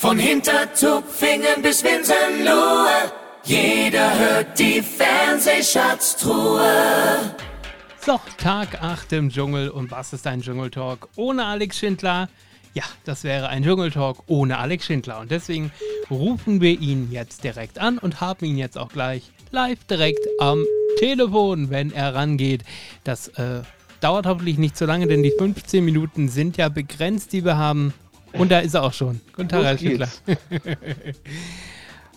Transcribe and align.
Von 0.00 0.18
Hintertupfingen 0.18 1.60
bis 1.60 1.84
Winsenlohe, 1.84 3.12
jeder 3.44 4.18
hört 4.18 4.58
die 4.58 4.80
Fernsehschatztruhe. 4.80 7.34
So, 8.06 8.18
Tag 8.38 8.82
8 8.82 9.12
im 9.12 9.28
Dschungel 9.28 9.68
und 9.68 9.90
was 9.90 10.14
ist 10.14 10.26
ein 10.26 10.40
Dschungeltalk 10.40 11.06
ohne 11.16 11.44
Alex 11.44 11.80
Schindler? 11.80 12.30
Ja, 12.72 12.84
das 13.04 13.24
wäre 13.24 13.50
ein 13.50 13.62
Dschungeltalk 13.62 14.22
ohne 14.26 14.56
Alex 14.56 14.86
Schindler 14.86 15.20
und 15.20 15.30
deswegen 15.30 15.70
rufen 16.10 16.62
wir 16.62 16.80
ihn 16.80 17.12
jetzt 17.12 17.44
direkt 17.44 17.78
an 17.78 17.98
und 17.98 18.22
haben 18.22 18.46
ihn 18.46 18.56
jetzt 18.56 18.78
auch 18.78 18.88
gleich 18.88 19.30
live 19.50 19.84
direkt 19.84 20.26
am 20.38 20.64
Telefon, 20.98 21.68
wenn 21.68 21.92
er 21.92 22.14
rangeht. 22.14 22.64
Das 23.04 23.28
äh, 23.28 23.60
dauert 24.00 24.24
hoffentlich 24.24 24.56
nicht 24.56 24.78
so 24.78 24.86
lange, 24.86 25.08
denn 25.08 25.22
die 25.22 25.34
15 25.36 25.84
Minuten 25.84 26.30
sind 26.30 26.56
ja 26.56 26.70
begrenzt, 26.70 27.34
die 27.34 27.44
wir 27.44 27.58
haben. 27.58 27.92
Und 28.32 28.50
da 28.50 28.60
ist 28.60 28.74
er 28.74 28.82
auch 28.82 28.92
schon. 28.92 29.20
Guten 29.34 29.48
Tag, 29.48 29.64
Herr 29.64 29.78
Schindler. 29.78 30.08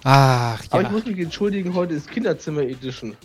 Ach, 0.04 0.62
ja. 0.64 0.72
Aber 0.72 0.82
ich 0.82 0.92
muss 0.92 1.06
mich 1.06 1.20
entschuldigen, 1.20 1.74
heute 1.74 1.94
ist 1.94 2.10
Kinderzimmer 2.12 2.62
Edition. 2.62 3.16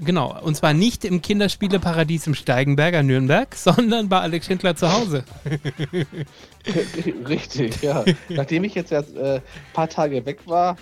Genau, 0.00 0.40
und 0.42 0.56
zwar 0.56 0.74
nicht 0.74 1.04
im 1.04 1.22
Kinderspieleparadies 1.22 2.26
im 2.28 2.34
Steigenberger 2.34 3.02
Nürnberg, 3.02 3.54
sondern 3.54 4.08
bei 4.08 4.20
Alex 4.20 4.46
Schindler 4.46 4.76
zu 4.76 4.92
Hause. 4.92 5.24
Richtig, 7.28 7.82
ja. 7.82 8.04
Nachdem 8.28 8.64
ich 8.64 8.74
jetzt 8.74 8.92
ein 8.92 9.16
äh, 9.16 9.40
paar 9.72 9.88
Tage 9.88 10.24
weg 10.24 10.40
war, 10.46 10.76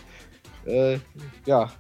äh, 0.67 0.99
ja, 1.47 1.73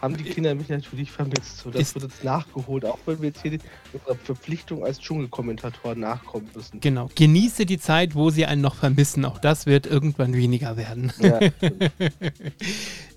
haben 0.00 0.16
die 0.16 0.24
Kinder 0.24 0.54
mich 0.54 0.68
natürlich 0.68 1.10
vermisst. 1.10 1.64
Und 1.64 1.74
das 1.74 1.94
wird 1.94 2.04
jetzt 2.04 2.24
nachgeholt, 2.24 2.84
auch 2.84 2.98
wenn 3.06 3.20
wir 3.20 3.28
jetzt 3.28 3.42
hier 3.42 3.58
unserer 3.92 4.14
Verpflichtung 4.16 4.84
als 4.84 5.00
Dschungelkommentatoren 5.00 6.00
nachkommen 6.00 6.48
müssen. 6.54 6.80
Genau, 6.80 7.10
genieße 7.14 7.66
die 7.66 7.78
Zeit, 7.78 8.14
wo 8.14 8.30
sie 8.30 8.46
einen 8.46 8.60
noch 8.60 8.74
vermissen. 8.74 9.24
Auch 9.24 9.38
das 9.38 9.66
wird 9.66 9.86
irgendwann 9.86 10.34
weniger 10.34 10.76
werden. 10.76 11.12
Ja, 11.20 11.40
stimmt. 11.56 11.90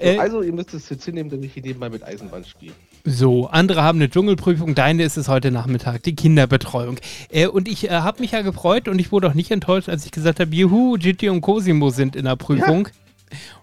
Äh, 0.01 0.17
also, 0.17 0.41
ihr 0.41 0.53
müsst 0.53 0.73
es 0.73 0.87
jetzt 0.89 1.03
hinnehmen, 1.03 1.29
dass 1.29 1.41
ich 1.41 1.53
hier 1.53 1.61
nebenbei 1.61 1.89
mit 1.89 2.03
Eisenbahn 2.03 2.45
spiele. 2.45 2.71
So, 3.03 3.47
andere 3.47 3.83
haben 3.83 3.97
eine 3.97 4.09
Dschungelprüfung, 4.09 4.73
deine 4.73 5.03
ist 5.03 5.17
es 5.17 5.27
heute 5.27 5.51
Nachmittag, 5.51 6.03
die 6.03 6.15
Kinderbetreuung. 6.15 6.99
Äh, 7.29 7.47
und 7.47 7.67
ich 7.67 7.89
äh, 7.89 7.89
habe 7.89 8.21
mich 8.21 8.31
ja 8.31 8.41
gefreut 8.41 8.87
und 8.87 8.97
ich 8.97 9.11
wurde 9.11 9.27
auch 9.27 9.33
nicht 9.33 9.51
enttäuscht, 9.51 9.89
als 9.89 10.05
ich 10.05 10.11
gesagt 10.11 10.39
habe, 10.39 10.55
juhu, 10.55 10.97
Gitti 10.97 11.27
und 11.27 11.41
Cosimo 11.41 11.89
sind 11.89 12.15
in 12.15 12.23
der 12.23 12.37
Prüfung. 12.37 12.87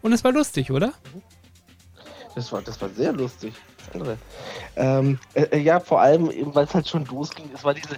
Und 0.03 0.13
es 0.13 0.25
war 0.25 0.33
lustig, 0.33 0.71
oder? 0.71 0.93
Das 2.37 2.53
war, 2.53 2.61
das 2.61 2.79
war 2.83 2.91
sehr 2.91 3.13
lustig. 3.15 3.55
Andere. 3.95 4.19
Ähm, 4.77 5.19
äh, 5.33 5.45
äh, 5.45 5.59
ja, 5.59 5.81
vor 5.81 6.03
allem, 6.03 6.31
weil 6.55 6.67
es 6.67 6.75
halt 6.75 6.87
schon 6.87 7.07
losging. 7.07 7.49
Es 7.55 7.65
war 7.65 7.73
diese, 7.73 7.95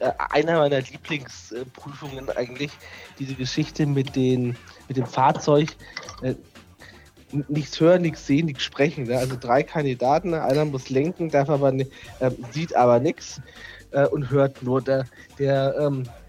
äh, 0.00 0.10
einer 0.30 0.58
meiner 0.58 0.80
Lieblingsprüfungen 0.80 2.28
eigentlich, 2.30 2.72
diese 3.20 3.34
Geschichte 3.34 3.86
mit, 3.86 4.16
den, 4.16 4.56
mit 4.88 4.96
dem 4.96 5.06
Fahrzeug. 5.06 5.76
Äh, 6.22 6.34
nichts 7.46 7.78
hören, 7.78 8.02
nichts 8.02 8.26
sehen, 8.26 8.46
nichts 8.46 8.64
sprechen. 8.64 9.04
Ne? 9.04 9.18
Also 9.18 9.36
drei 9.38 9.62
Kandidaten, 9.62 10.34
einer 10.34 10.64
muss 10.64 10.90
lenken, 10.90 11.30
darf 11.30 11.48
aber 11.48 11.70
ni- 11.70 11.88
äh, 12.18 12.32
sieht 12.50 12.74
aber 12.74 12.98
nichts 12.98 13.40
äh, 13.92 14.06
und 14.08 14.30
hört 14.30 14.64
nur. 14.64 14.82
Der, 14.82 15.06
der, 15.38 15.76
ähm, 15.78 16.02
äh, 16.02 16.25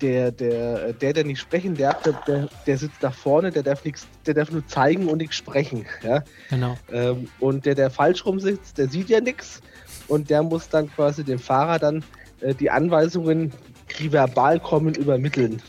der, 0.00 0.32
der, 0.32 0.88
äh, 0.88 0.94
der, 0.94 1.12
der 1.12 1.24
nicht 1.24 1.40
sprechen 1.40 1.76
darf, 1.76 2.02
der, 2.02 2.12
der, 2.26 2.48
der 2.66 2.78
sitzt 2.78 3.02
nach 3.02 3.14
vorne, 3.14 3.50
der 3.50 3.62
darf 3.62 3.84
nichts, 3.84 4.06
der 4.26 4.34
darf 4.34 4.50
nur 4.50 4.66
zeigen 4.66 5.08
und 5.08 5.18
nichts 5.18 5.36
sprechen. 5.36 5.86
Ja? 6.02 6.22
Genau. 6.50 6.76
Ähm, 6.90 7.28
und 7.40 7.66
der, 7.66 7.74
der 7.74 7.90
falsch 7.90 8.24
rum 8.24 8.40
sitzt, 8.40 8.78
der 8.78 8.88
sieht 8.88 9.08
ja 9.08 9.20
nichts. 9.20 9.60
Und 10.08 10.30
der 10.30 10.42
muss 10.42 10.68
dann 10.68 10.90
quasi 10.90 11.24
dem 11.24 11.38
Fahrer 11.38 11.78
dann 11.78 12.04
äh, 12.40 12.54
die 12.54 12.70
Anweisungen, 12.70 13.52
die 13.98 14.12
verbal 14.12 14.60
kommen, 14.60 14.94
übermitteln. 14.94 15.62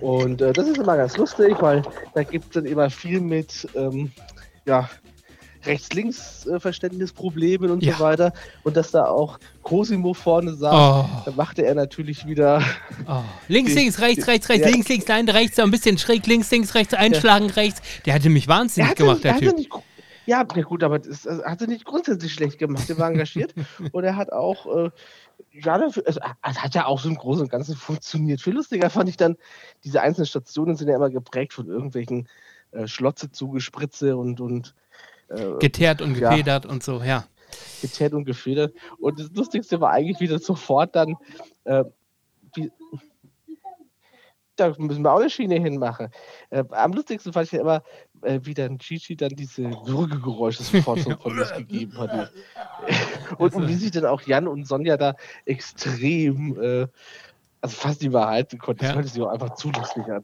Und 0.00 0.40
äh, 0.40 0.52
das 0.52 0.68
ist 0.68 0.78
immer 0.78 0.96
ganz 0.96 1.16
lustig, 1.16 1.56
weil 1.60 1.82
da 2.14 2.22
gibt 2.22 2.46
es 2.46 2.50
dann 2.52 2.66
immer 2.66 2.90
viel 2.90 3.20
mit 3.20 3.68
ähm, 3.74 4.12
ja, 4.64 4.88
Rechts-Links-Verständnisproblemen 5.68 7.70
und 7.70 7.82
Ja. 7.82 7.94
so 7.96 8.04
weiter. 8.04 8.32
Und 8.64 8.76
dass 8.76 8.90
da 8.90 9.06
auch 9.06 9.38
Cosimo 9.62 10.12
vorne 10.14 10.54
saß, 10.54 10.74
Oh, 10.74 11.06
da 11.26 11.32
machte 11.36 11.64
er 11.64 11.74
natürlich 11.74 12.26
wieder. 12.26 12.62
oh. 13.06 13.20
Links, 13.48 13.72
Die- 13.72 13.78
links, 13.78 14.00
rechts, 14.00 14.26
rechts, 14.26 14.48
rechts, 14.48 14.66
ja. 14.66 14.72
links, 14.72 14.88
links, 14.88 15.06
nein, 15.08 15.28
rechts, 15.28 15.56
so 15.56 15.62
ein 15.62 15.70
bisschen 15.70 15.98
schräg, 15.98 16.26
links, 16.26 16.50
links, 16.50 16.74
rechts, 16.74 16.94
einschlagen, 16.94 17.50
rechts. 17.50 17.80
Der 18.06 18.14
hatte 18.14 18.30
mich 18.30 18.48
wahnsinnig 18.48 18.90
hatte- 18.90 19.02
gemacht, 19.04 19.22
der 19.24 19.34
hatte 19.34 19.44
Typ. 19.46 19.56
nicht, 19.58 19.70
ja, 20.26 20.44
ja, 20.54 20.62
gut, 20.62 20.82
aber 20.82 20.98
das 20.98 21.24
hat 21.26 21.60
er 21.62 21.66
nicht 21.68 21.84
grundsätzlich 21.86 22.32
schlecht 22.34 22.58
gemacht. 22.58 22.86
Der 22.88 22.98
war 22.98 23.08
engagiert 23.10 23.54
und 23.92 24.04
er 24.04 24.16
hat 24.16 24.30
auch, 24.32 24.66
äh, 24.66 24.90
ja, 25.52 25.78
dafür- 25.78 26.02
also, 26.06 26.20
es 26.42 26.58
hat 26.62 26.74
ja 26.74 26.84
auch 26.86 27.00
so 27.00 27.08
im 27.08 27.14
Großen 27.16 27.42
und 27.44 27.50
Ganzen 27.50 27.74
funktioniert. 27.76 28.40
Viel 28.42 28.52
lustiger 28.54 28.90
fand 28.90 29.08
ich 29.08 29.16
dann, 29.16 29.36
diese 29.84 30.02
einzelnen 30.02 30.26
Stationen 30.26 30.76
sind 30.76 30.88
ja 30.88 30.96
immer 30.96 31.08
geprägt 31.10 31.52
von 31.54 31.66
irgendwelchen 31.66 32.28
äh, 32.72 32.86
Schlotze 32.86 33.30
zugespritze 33.30 34.18
und, 34.18 34.40
und 34.42 34.74
äh, 35.28 35.58
Geteert 35.58 36.00
und 36.02 36.16
Ja. 36.18 36.30
gefedert 36.30 36.66
und 36.66 36.82
so, 36.82 37.02
ja. 37.02 37.26
geteert 37.80 38.12
und 38.12 38.24
gefedert. 38.24 38.74
Und 38.98 39.18
das 39.18 39.30
Lustigste 39.32 39.80
war 39.80 39.90
eigentlich 39.90 40.20
wieder 40.20 40.38
sofort 40.38 40.94
dann, 40.96 41.16
äh, 41.64 41.84
wie, 42.54 42.70
da 44.56 44.74
müssen 44.76 45.02
wir 45.02 45.12
auch 45.12 45.20
eine 45.20 45.30
Schiene 45.30 45.56
hinmachen. 45.56 46.08
Äh, 46.50 46.64
am 46.70 46.92
lustigsten 46.92 47.32
fand 47.32 47.46
ich 47.46 47.52
ja 47.52 47.60
immer, 47.60 47.82
äh, 48.22 48.40
wie 48.42 48.54
dann 48.54 48.78
Gigi 48.78 49.16
dann 49.16 49.30
diese 49.30 49.64
Würgegeräusche 49.86 50.62
sofort 50.62 51.00
so 51.00 51.16
von 51.16 51.38
sich 51.38 51.54
gegeben 51.56 51.96
hat. 51.98 52.32
und, 53.38 53.54
und 53.54 53.68
wie 53.68 53.74
sich 53.74 53.92
dann 53.92 54.06
auch 54.06 54.22
Jan 54.22 54.48
und 54.48 54.66
Sonja 54.66 54.96
da 54.96 55.14
extrem, 55.44 56.60
äh, 56.60 56.86
also 57.60 57.76
fast 57.76 58.02
die 58.02 58.12
Wahrheit 58.12 58.56
konnten. 58.58 58.80
Das 58.80 58.90
Ja. 58.90 58.94
hörte 58.96 59.08
sich 59.08 59.22
auch 59.22 59.28
einfach 59.28 59.54
zu 59.54 59.70
lustig 59.70 60.04
an. 60.08 60.22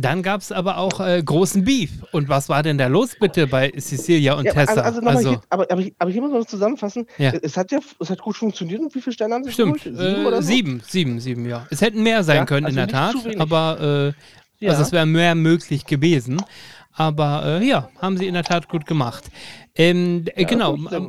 Dann 0.00 0.22
gab 0.22 0.42
es 0.42 0.52
aber 0.52 0.78
auch 0.78 1.00
äh, 1.00 1.20
großen 1.20 1.64
Beef. 1.64 1.90
Und 2.12 2.28
was 2.28 2.48
war 2.48 2.62
denn 2.62 2.78
da 2.78 2.86
los 2.86 3.16
bitte 3.18 3.48
bei 3.48 3.72
Cecilia 3.76 4.34
und 4.34 4.44
Ja, 4.44 4.52
Tessa? 4.52 4.70
also, 4.74 4.82
also 4.82 5.00
nochmal 5.00 5.24
hier, 5.24 5.40
aber, 5.50 5.66
aber, 5.68 5.82
aber 5.98 6.10
hier 6.10 6.22
muss 6.22 6.30
man 6.30 6.46
zusammenfassen. 6.46 7.04
Ja. 7.18 7.32
Es 7.42 7.56
hat 7.56 7.72
ja 7.72 7.80
es 7.98 8.08
hat 8.08 8.20
gut 8.20 8.36
funktioniert. 8.36 8.80
Und 8.80 8.94
wie 8.94 9.00
viele 9.00 9.14
Sterne 9.14 9.34
haben 9.34 9.44
sie 9.44 9.50
Stimmt, 9.50 9.80
sieben, 9.82 10.24
oder 10.24 10.38
äh, 10.38 10.42
so? 10.42 10.48
sieben, 10.48 10.82
sieben, 10.86 11.18
sieben, 11.18 11.46
ja. 11.46 11.66
Es 11.70 11.80
hätten 11.80 12.04
mehr 12.04 12.22
sein 12.22 12.36
Ja, 12.36 12.44
können 12.44 12.68
in 12.68 12.78
also 12.78 12.94
der 12.94 13.10
nicht 13.12 13.26
Tat, 13.26 13.40
aber 13.40 14.14
äh, 14.60 14.68
also 14.68 14.82
es 14.82 14.92
wäre 14.92 15.04
mehr 15.04 15.34
möglich 15.34 15.84
gewesen. 15.84 16.40
Aber 16.92 17.42
äh, 17.60 17.66
ja, 17.66 17.88
haben 18.00 18.16
sie 18.18 18.28
in 18.28 18.34
der 18.34 18.44
Tat 18.44 18.68
gut 18.68 18.86
gemacht. 18.86 19.24
Ähm, 19.78 20.24
äh, 20.34 20.42
Ja, 20.42 20.48
genau, 20.48 20.74
ähm, 20.74 21.08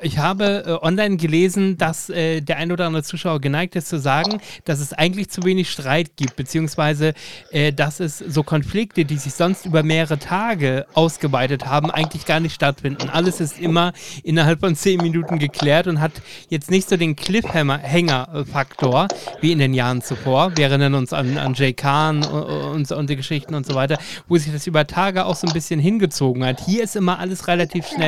ich 0.00 0.18
habe 0.18 0.64
äh, 0.66 0.84
online 0.84 1.16
gelesen, 1.16 1.78
dass 1.78 2.10
äh, 2.10 2.42
der 2.42 2.58
ein 2.58 2.70
oder 2.70 2.86
andere 2.86 3.02
Zuschauer 3.02 3.40
geneigt 3.40 3.74
ist 3.74 3.88
zu 3.88 3.98
sagen, 3.98 4.38
dass 4.66 4.80
es 4.80 4.92
eigentlich 4.92 5.30
zu 5.30 5.44
wenig 5.44 5.70
Streit 5.70 6.14
gibt, 6.16 6.36
beziehungsweise 6.36 7.14
äh, 7.52 7.72
dass 7.72 8.00
es 8.00 8.18
so 8.18 8.42
Konflikte, 8.42 9.06
die 9.06 9.16
sich 9.16 9.32
sonst 9.32 9.64
über 9.64 9.82
mehrere 9.82 10.18
Tage 10.18 10.84
ausgeweitet 10.92 11.64
haben, 11.64 11.90
eigentlich 11.90 12.26
gar 12.26 12.38
nicht 12.38 12.54
stattfinden. 12.54 13.08
Alles 13.08 13.40
ist 13.40 13.58
immer 13.58 13.94
innerhalb 14.22 14.60
von 14.60 14.76
zehn 14.76 15.00
Minuten 15.00 15.38
geklärt 15.38 15.86
und 15.86 16.02
hat 16.02 16.12
jetzt 16.50 16.70
nicht 16.70 16.90
so 16.90 16.98
den 16.98 17.16
Cliffhanger-Faktor 17.16 19.08
wie 19.40 19.52
in 19.52 19.58
den 19.58 19.72
Jahren 19.72 20.02
zuvor. 20.02 20.54
Wir 20.54 20.66
erinnern 20.66 20.94
uns 20.94 21.14
an, 21.14 21.38
an 21.38 21.54
Jay 21.54 21.72
Kahn 21.72 22.22
und, 22.26 22.42
und, 22.42 22.86
so- 22.86 22.96
und 22.96 23.08
die 23.08 23.16
Geschichten 23.16 23.54
und 23.54 23.64
so 23.64 23.74
weiter, 23.74 23.96
wo 24.28 24.36
sich 24.36 24.52
das 24.52 24.66
über 24.66 24.86
Tage 24.86 25.24
auch 25.24 25.34
so 25.36 25.46
ein 25.46 25.54
bisschen 25.54 25.80
hingezogen 25.80 26.44
hat. 26.44 26.60
Hier 26.60 26.84
ist 26.84 26.94
immer 26.94 27.18
alles 27.18 27.48
relativ 27.48 27.86
schnell 27.86 28.01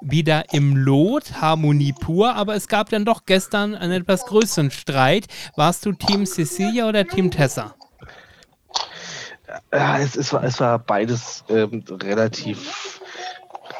wieder 0.00 0.52
im 0.52 0.76
Lot, 0.76 1.40
Harmonie 1.40 1.92
pur, 1.92 2.34
aber 2.34 2.54
es 2.54 2.68
gab 2.68 2.88
dann 2.90 3.04
doch 3.04 3.26
gestern 3.26 3.74
einen 3.74 4.02
etwas 4.02 4.26
größeren 4.26 4.70
Streit. 4.70 5.26
Warst 5.56 5.86
du 5.86 5.92
Team 5.92 6.26
Cecilia 6.26 6.88
oder 6.88 7.06
Team 7.06 7.30
Tessa? 7.30 7.74
Ja, 9.72 9.98
es, 9.98 10.16
es, 10.16 10.32
war, 10.32 10.44
es 10.44 10.60
war 10.60 10.78
beides 10.78 11.44
ähm, 11.48 11.84
relativ, 11.88 13.00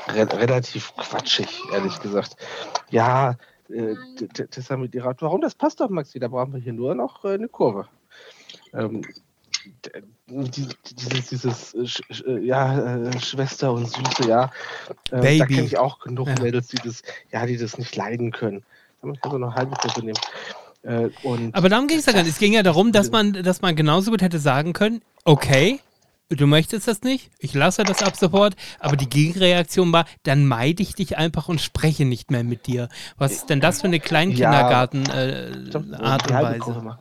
re 0.09 0.27
relativ 0.33 0.95
quatschig, 0.97 1.63
ehrlich 1.73 2.01
gesagt. 2.01 2.37
Ja, 2.91 3.37
äh, 3.69 3.95
Tessa 4.35 4.77
mit 4.77 4.95
ihrer. 4.95 5.15
Warum? 5.21 5.41
Das 5.41 5.55
passt 5.55 5.81
doch, 5.81 5.89
Maxi. 5.89 6.19
Da 6.19 6.29
brauchen 6.29 6.53
wir 6.53 6.61
hier 6.61 6.73
nur 6.73 6.95
noch 6.95 7.25
äh, 7.25 7.35
eine 7.35 7.49
Kurve. 7.49 7.87
Ähm, 8.73 9.03
dieses, 10.27 11.29
dieses 11.29 11.75
äh, 11.75 12.31
äh, 12.31 12.45
ja, 12.45 12.97
äh, 12.97 13.21
Schwester 13.21 13.73
und 13.73 13.87
Süße, 13.87 14.29
ja. 14.29 14.45
Äh, 14.45 14.49
Da 15.11 15.21
Baby. 15.21 15.55
kenne 15.55 15.67
ich 15.67 15.79
auch 15.79 15.99
genug 16.01 16.29
Ja. 16.29 16.39
Mädels, 16.41 16.69
die 16.69 16.79
das, 16.79 17.03
ja, 17.33 17.47
die 17.47 17.57
das 17.57 17.79
nicht 17.79 17.95
leiden 17.97 18.31
können. 18.31 18.63
Da 19.01 19.09
muss 19.09 19.19
ich 19.19 19.25
also 19.25 19.39
noch 19.39 19.49
eine 19.49 19.57
halbe 19.57 19.77
Kurve 19.77 20.01
nehmen. 20.05 20.19
Äh, 20.83 21.11
und 21.23 21.55
Aber 21.55 21.69
darum 21.69 21.87
ging 21.89 21.99
es 21.99 22.07
ja 22.07 22.13
gar 22.13 22.23
nicht. 22.23 22.33
Es 22.33 22.39
ging 22.39 22.53
ja 22.53 22.63
darum, 22.63 22.93
dass 22.93 23.11
man, 23.11 23.33
dass 23.33 23.61
man 23.61 23.77
genauso 23.77 24.11
gut 24.11 24.23
hätte 24.23 24.39
sagen 24.39 24.73
können, 24.73 25.03
okay, 25.25 25.81
du 26.31 26.47
möchtest 26.47 26.89
das 26.89 27.03
nicht, 27.03 27.31
ich 27.39 27.55
lasse 27.55 27.83
das 27.83 28.03
ab 28.03 28.17
sofort, 28.17 28.55
aber 28.79 28.97
die 28.97 29.09
Gegenreaktion 29.09 29.93
war, 29.93 30.07
dann 30.23 30.47
meide 30.47 30.83
ich 30.83 30.95
dich 30.95 31.19
einfach 31.19 31.49
und 31.49 31.61
spreche 31.61 32.05
nicht 32.05 32.31
mehr 32.31 32.45
mit 32.45 32.67
dir. 32.67 32.89
Was 33.19 33.33
ist 33.33 33.51
denn 33.51 33.61
das 33.61 33.81
für 33.81 33.89
eine 33.89 34.01
Kleinkindergarten-Art 34.01 35.75
die 35.75 35.77
und 35.77 36.35
halbe 36.35 36.59
Kurve 36.61 36.85
Weise? 36.85 36.99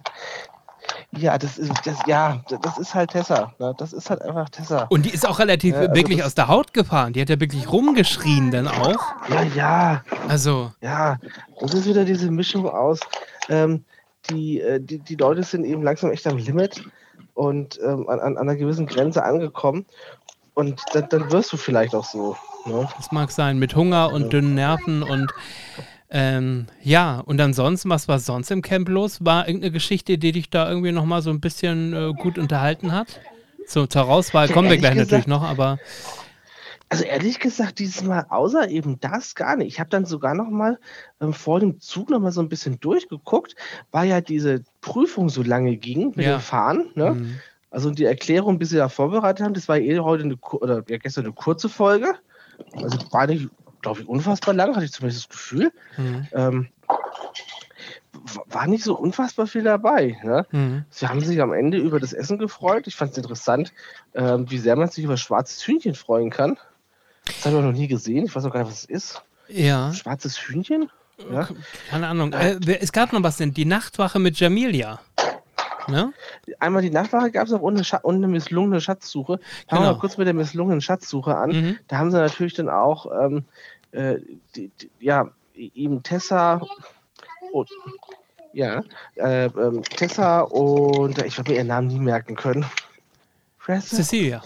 Ja, 1.12 1.38
das 1.40 1.58
ist, 1.58 1.72
das, 1.86 1.98
ja, 2.06 2.44
das 2.62 2.78
ist 2.78 2.94
halt 2.94 3.10
Tessa. 3.12 3.52
Ne? 3.58 3.74
Das 3.78 3.94
ist 3.94 4.10
halt 4.10 4.22
einfach 4.22 4.48
Tessa. 4.50 4.86
Und 4.90 5.06
die 5.06 5.10
ist 5.10 5.28
auch 5.28 5.40
relativ 5.40 5.74
Ja, 5.74 5.82
also 5.82 5.96
wirklich 5.96 6.24
aus 6.24 6.36
der 6.36 6.48
Haut 6.48 6.74
gefahren. 6.74 7.14
Die 7.14 7.22
hat 7.22 7.30
ja 7.30 7.40
wirklich 7.40 7.72
rumgeschrien 7.72 8.52
dann 8.52 8.68
auch. 8.68 9.02
Ja, 9.28 9.44
ja, 9.56 10.04
Also, 10.28 10.72
ja. 10.82 11.18
Das 11.60 11.74
ist 11.74 11.88
wieder 11.88 12.06
diese 12.06 12.30
Mischung 12.30 12.70
aus, 12.70 13.00
ähm, 13.50 13.84
die, 14.30 14.60
äh, 14.62 14.80
die, 14.80 15.00
die 15.00 15.16
Leute 15.16 15.42
sind 15.42 15.66
eben 15.66 15.82
langsam 15.82 16.12
echt 16.12 16.28
am 16.28 16.38
Limit 16.38 16.84
und 17.34 17.80
ähm, 17.84 18.08
an, 18.08 18.20
an 18.20 18.38
einer 18.38 18.56
gewissen 18.56 18.86
Grenze 18.86 19.24
angekommen. 19.24 19.86
Und 20.54 20.82
dann, 20.94 21.08
dann 21.10 21.32
wirst 21.32 21.52
du 21.54 21.58
vielleicht 21.58 21.96
auch 21.96 22.04
so. 22.06 22.36
Ne? 22.66 22.88
Das 22.98 23.12
mag 23.12 23.32
sein, 23.32 23.58
mit 23.58 23.76
Hunger 23.76 24.12
und 24.12 24.32
dünnen 24.32 24.54
Nerven 24.54 25.02
und 25.04 25.32
ähm, 26.12 26.66
ja, 26.82 27.20
und 27.20 27.40
ansonsten, 27.40 27.90
was 27.90 28.08
war 28.08 28.20
sonst 28.20 28.50
im 28.50 28.62
Camp 28.62 28.90
los? 28.90 29.24
War 29.24 29.48
irgendeine 29.48 29.72
Geschichte, 29.72 30.18
die 30.18 30.32
dich 30.32 30.50
da 30.50 30.68
irgendwie 30.68 30.92
nochmal 30.92 31.22
so 31.22 31.30
ein 31.30 31.40
bisschen 31.40 31.94
äh, 31.94 32.14
gut 32.14 32.38
unterhalten 32.38 32.92
hat? 32.92 33.20
So, 33.68 33.86
zur 33.86 34.02
Rauswahl 34.04 34.50
kommen 34.50 34.70
wir 34.70 34.78
gleich 34.78 34.94
gesagt, 34.94 35.12
natürlich 35.12 35.28
noch, 35.28 35.44
aber. 35.44 35.78
Also 36.92 37.04
ehrlich 37.04 37.40
gesagt, 37.40 37.78
dieses 37.78 38.04
Mal, 38.04 38.26
außer 38.30 38.68
eben 38.70 39.00
das 39.00 39.36
gar 39.36 39.56
nicht. 39.56 39.68
Ich 39.68 39.80
habe 39.80 39.92
dann 39.92 40.06
sogar 40.06 40.34
noch 40.34 40.50
mal 40.50 40.80
ähm, 41.22 41.34
vor 41.34 41.60
dem 41.60 41.80
Zug 41.80 42.10
noch 42.10 42.20
mal 42.20 42.32
so 42.32 42.42
ein 42.42 42.50
bisschen 42.50 42.80
durchgeguckt, 42.80 43.56
weil 43.92 44.10
ja 44.10 44.22
diese 44.22 44.64
Prüfung 44.82 45.30
so 45.30 45.44
lange 45.44 45.78
ging 45.78 46.14
mit 46.16 46.26
ja. 46.26 46.38
dem 46.38 46.42
Fahren. 46.42 46.90
Ne? 46.96 47.12
Mhm. 47.12 47.40
Also 47.70 47.92
die 47.92 48.06
Erklärung, 48.06 48.58
bis 48.58 48.70
sie 48.70 48.78
da 48.78 48.90
vorbereitet 48.90 49.46
haben, 49.46 49.54
das 49.54 49.68
war 49.68 49.78
eh 49.78 50.00
heute 50.00 50.24
eine, 50.24 50.38
oder 50.38 50.84
ja, 50.88 50.98
gestern 50.98 51.26
eine 51.26 51.34
kurze 51.34 51.70
Folge. 51.70 52.16
Also 52.74 52.98
war 53.12 53.28
nicht, 53.28 53.50
glaube 53.82 54.02
ich, 54.02 54.08
unfassbar 54.08 54.54
lang, 54.54 54.76
hatte 54.76 54.86
ich 54.86 54.92
zumindest 54.92 55.26
das 55.26 55.30
Gefühl. 55.30 55.72
Mhm. 55.98 56.28
Ähm, 56.34 56.68
war 58.48 58.68
nicht 58.68 58.84
so 58.84 58.98
unfassbar 58.98 59.48
viel 59.48 59.64
dabei. 59.64 60.18
Ne? 60.24 60.46
Mhm. 60.52 60.86
Sie 60.90 61.08
haben 61.08 61.22
sich 61.22 61.42
am 61.42 61.54
Ende 61.54 61.78
über 61.78 62.00
das 62.00 62.14
Essen 62.14 62.38
gefreut. 62.38 62.88
Ich 62.88 62.96
fand 62.96 63.12
es 63.12 63.18
interessant, 63.18 63.74
ähm, 64.14 64.50
wie 64.50 64.58
sehr 64.58 64.76
man 64.76 64.90
sich 64.90 65.04
über 65.04 65.18
schwarzes 65.18 65.66
Hühnchen 65.66 65.96
freuen 65.96 66.30
kann. 66.30 66.58
Das 67.26 67.46
habe 67.46 67.58
ich 67.58 67.64
noch 67.64 67.72
nie 67.72 67.88
gesehen. 67.88 68.26
Ich 68.26 68.36
weiß 68.36 68.46
auch 68.46 68.52
gar 68.52 68.62
nicht, 68.62 68.72
was 68.72 68.84
es 68.84 68.90
ist. 68.90 69.22
Ja. 69.48 69.94
Schwarzes 69.94 70.38
Hühnchen? 70.38 70.90
Ja? 71.32 71.48
Keine 71.90 72.08
Ahnung. 72.08 72.34
Äh, 72.34 72.60
es 72.80 72.92
gab 72.92 73.14
noch 73.14 73.24
was 73.24 73.38
denn? 73.38 73.54
Die 73.54 73.66
Nachtwache 73.66 74.20
mit 74.20 74.40
Jamilia. 74.40 75.00
Ne? 75.92 76.14
Einmal 76.60 76.82
die 76.82 76.90
Nachtwache 76.90 77.32
gab 77.32 77.48
es 77.48 77.54
auch 77.54 77.62
und 77.62 77.78
eine, 77.78 78.02
und 78.04 78.16
eine 78.16 78.28
misslungene 78.28 78.82
Schatzsuche. 78.82 79.40
Fangen 79.40 79.44
genau. 79.68 79.82
wir 79.82 79.94
mal 79.94 80.00
kurz 80.00 80.18
mit 80.18 80.28
der 80.28 80.34
misslungenen 80.34 80.82
Schatzsuche 80.82 81.36
an. 81.36 81.50
Mhm. 81.50 81.78
Da 81.88 81.98
haben 81.98 82.12
sie 82.12 82.18
natürlich 82.18 82.54
dann 82.54 82.70
auch 82.70 83.08
ähm, 83.12 83.46
äh, 83.92 84.20
die, 84.56 84.70
die, 84.82 84.90
ja, 85.00 85.30
eben 85.56 86.04
Tessa 86.04 86.62
und 87.52 87.70
ja, 88.54 88.84
äh, 89.16 89.46
ähm, 89.46 89.84
Tessa 89.84 90.42
und 90.42 91.22
ich 91.24 91.38
werde 91.38 91.52
mir 91.52 91.58
ihren 91.58 91.68
Namen 91.68 91.88
nie 91.88 92.00
merken 92.00 92.36
können. 92.36 92.66
Cecilia. 93.98 94.42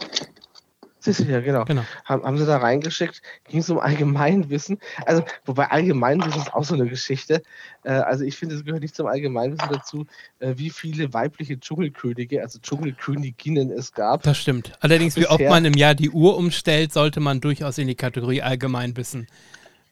Cecilia, 1.03 1.41
genau. 1.41 1.65
genau. 1.65 1.83
Haben, 2.05 2.23
haben 2.23 2.37
sie 2.37 2.45
da 2.45 2.57
reingeschickt, 2.57 3.21
ging 3.49 3.59
es 3.59 3.69
um 3.69 3.79
Allgemeinwissen. 3.79 4.79
Also, 5.05 5.23
wobei 5.45 5.69
Allgemeinwissen 5.69 6.41
ist 6.41 6.53
auch 6.53 6.63
so 6.63 6.75
eine 6.75 6.87
Geschichte. 6.87 7.43
Äh, 7.83 7.91
also, 7.91 8.23
ich 8.23 8.37
finde, 8.37 8.55
es 8.55 8.63
gehört 8.63 8.81
nicht 8.81 8.95
zum 8.95 9.07
Allgemeinwissen 9.07 9.69
dazu, 9.69 10.05
äh, 10.39 10.53
wie 10.55 10.69
viele 10.69 11.13
weibliche 11.13 11.59
Dschungelkönige, 11.59 12.41
also 12.41 12.59
Dschungelköniginnen 12.59 13.69
es 13.71 13.91
gab. 13.91 14.23
Das 14.23 14.37
stimmt. 14.37 14.71
Allerdings, 14.79 15.15
wie 15.17 15.27
oft 15.27 15.41
man 15.41 15.65
im 15.65 15.73
Jahr 15.73 15.93
die 15.93 16.09
Uhr 16.09 16.37
umstellt, 16.37 16.93
sollte 16.93 17.19
man 17.19 17.41
durchaus 17.41 17.77
in 17.77 17.87
die 17.87 17.95
Kategorie 17.95 18.41
Allgemeinwissen. 18.41 19.27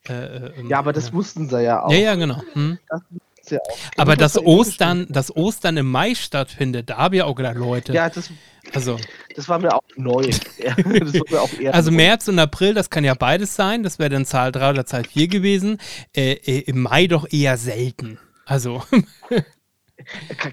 Äh, 0.08 0.14
äh 0.14 0.52
ähm, 0.58 0.70
ja, 0.70 0.80
aber 0.80 0.94
das 0.94 1.12
wussten 1.14 1.50
sie 1.50 1.62
ja 1.62 1.84
auch. 1.84 1.92
Ja, 1.92 1.98
ja, 1.98 2.16
genau. 2.16 2.42
Hm. 2.54 2.80
Das 2.88 3.02
ja 3.50 3.60
aber 3.98 4.16
dass 4.16 4.38
Ostern, 4.38 5.08
dass 5.10 5.36
Ostern 5.36 5.78
im 5.78 5.90
Mai 5.90 6.16
stattfindet, 6.16 6.90
da 6.90 6.98
habe 6.98 7.18
ich 7.18 7.22
auch 7.24 7.36
gedacht, 7.36 7.56
Leute. 7.56 7.94
Ja, 7.94 8.10
das, 8.10 8.30
also, 8.74 8.98
das 9.36 9.50
war 9.50 9.60
mir 9.60 9.74
auch 9.74 9.82
neu. 9.96 10.30
mir 10.86 11.42
auch 11.42 11.50
also 11.74 11.92
März 11.92 12.28
und 12.28 12.40
April, 12.40 12.74
das 12.74 12.90
kann 12.90 13.04
ja 13.04 13.14
beides 13.14 13.56
sein. 13.56 13.84
Das 13.84 14.00
wäre 14.00 14.10
dann 14.10 14.26
Zahl 14.26 14.52
3 14.52 14.70
oder 14.72 14.86
Zahl 14.86 15.04
4 15.04 15.28
gewesen. 15.28 15.78
Äh, 16.16 16.34
äh, 16.34 16.60
Im 16.60 16.82
Mai 16.82 17.08
doch 17.08 17.26
eher 17.32 17.58
selten. 17.58 18.20
Also. 18.46 18.84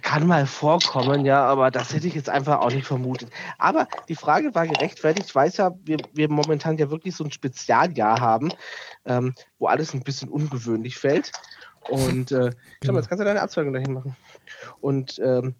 Kann 0.02 0.26
mal 0.26 0.46
vorkommen, 0.46 1.24
ja, 1.24 1.42
aber 1.42 1.70
das 1.70 1.94
hätte 1.94 2.06
ich 2.06 2.14
jetzt 2.14 2.28
einfach 2.28 2.60
auch 2.60 2.70
nicht 2.70 2.86
vermutet. 2.86 3.30
Aber 3.56 3.88
die 4.08 4.14
Frage 4.14 4.54
war 4.54 4.66
gerechtfertigt. 4.66 5.28
Ich 5.28 5.34
weiß 5.34 5.56
ja, 5.56 5.70
wir, 5.84 5.98
wir 6.12 6.30
momentan 6.30 6.76
ja 6.76 6.90
wirklich 6.90 7.16
so 7.16 7.24
ein 7.24 7.32
Spezialjahr 7.32 8.20
haben, 8.20 8.52
ähm, 9.06 9.34
wo 9.58 9.66
alles 9.66 9.94
ein 9.94 10.02
bisschen 10.02 10.28
ungewöhnlich 10.28 10.98
fällt. 10.98 11.32
Und 11.88 12.32
äh, 12.32 12.50
schau 12.84 12.92
mal, 12.92 12.98
jetzt 12.98 13.08
kannst 13.08 13.20
du 13.20 13.24
deine 13.24 13.42
Abzweigung 13.42 13.72
dahin 13.72 13.92
machen. 13.92 14.16
Und 14.80 15.20
ähm, 15.24 15.54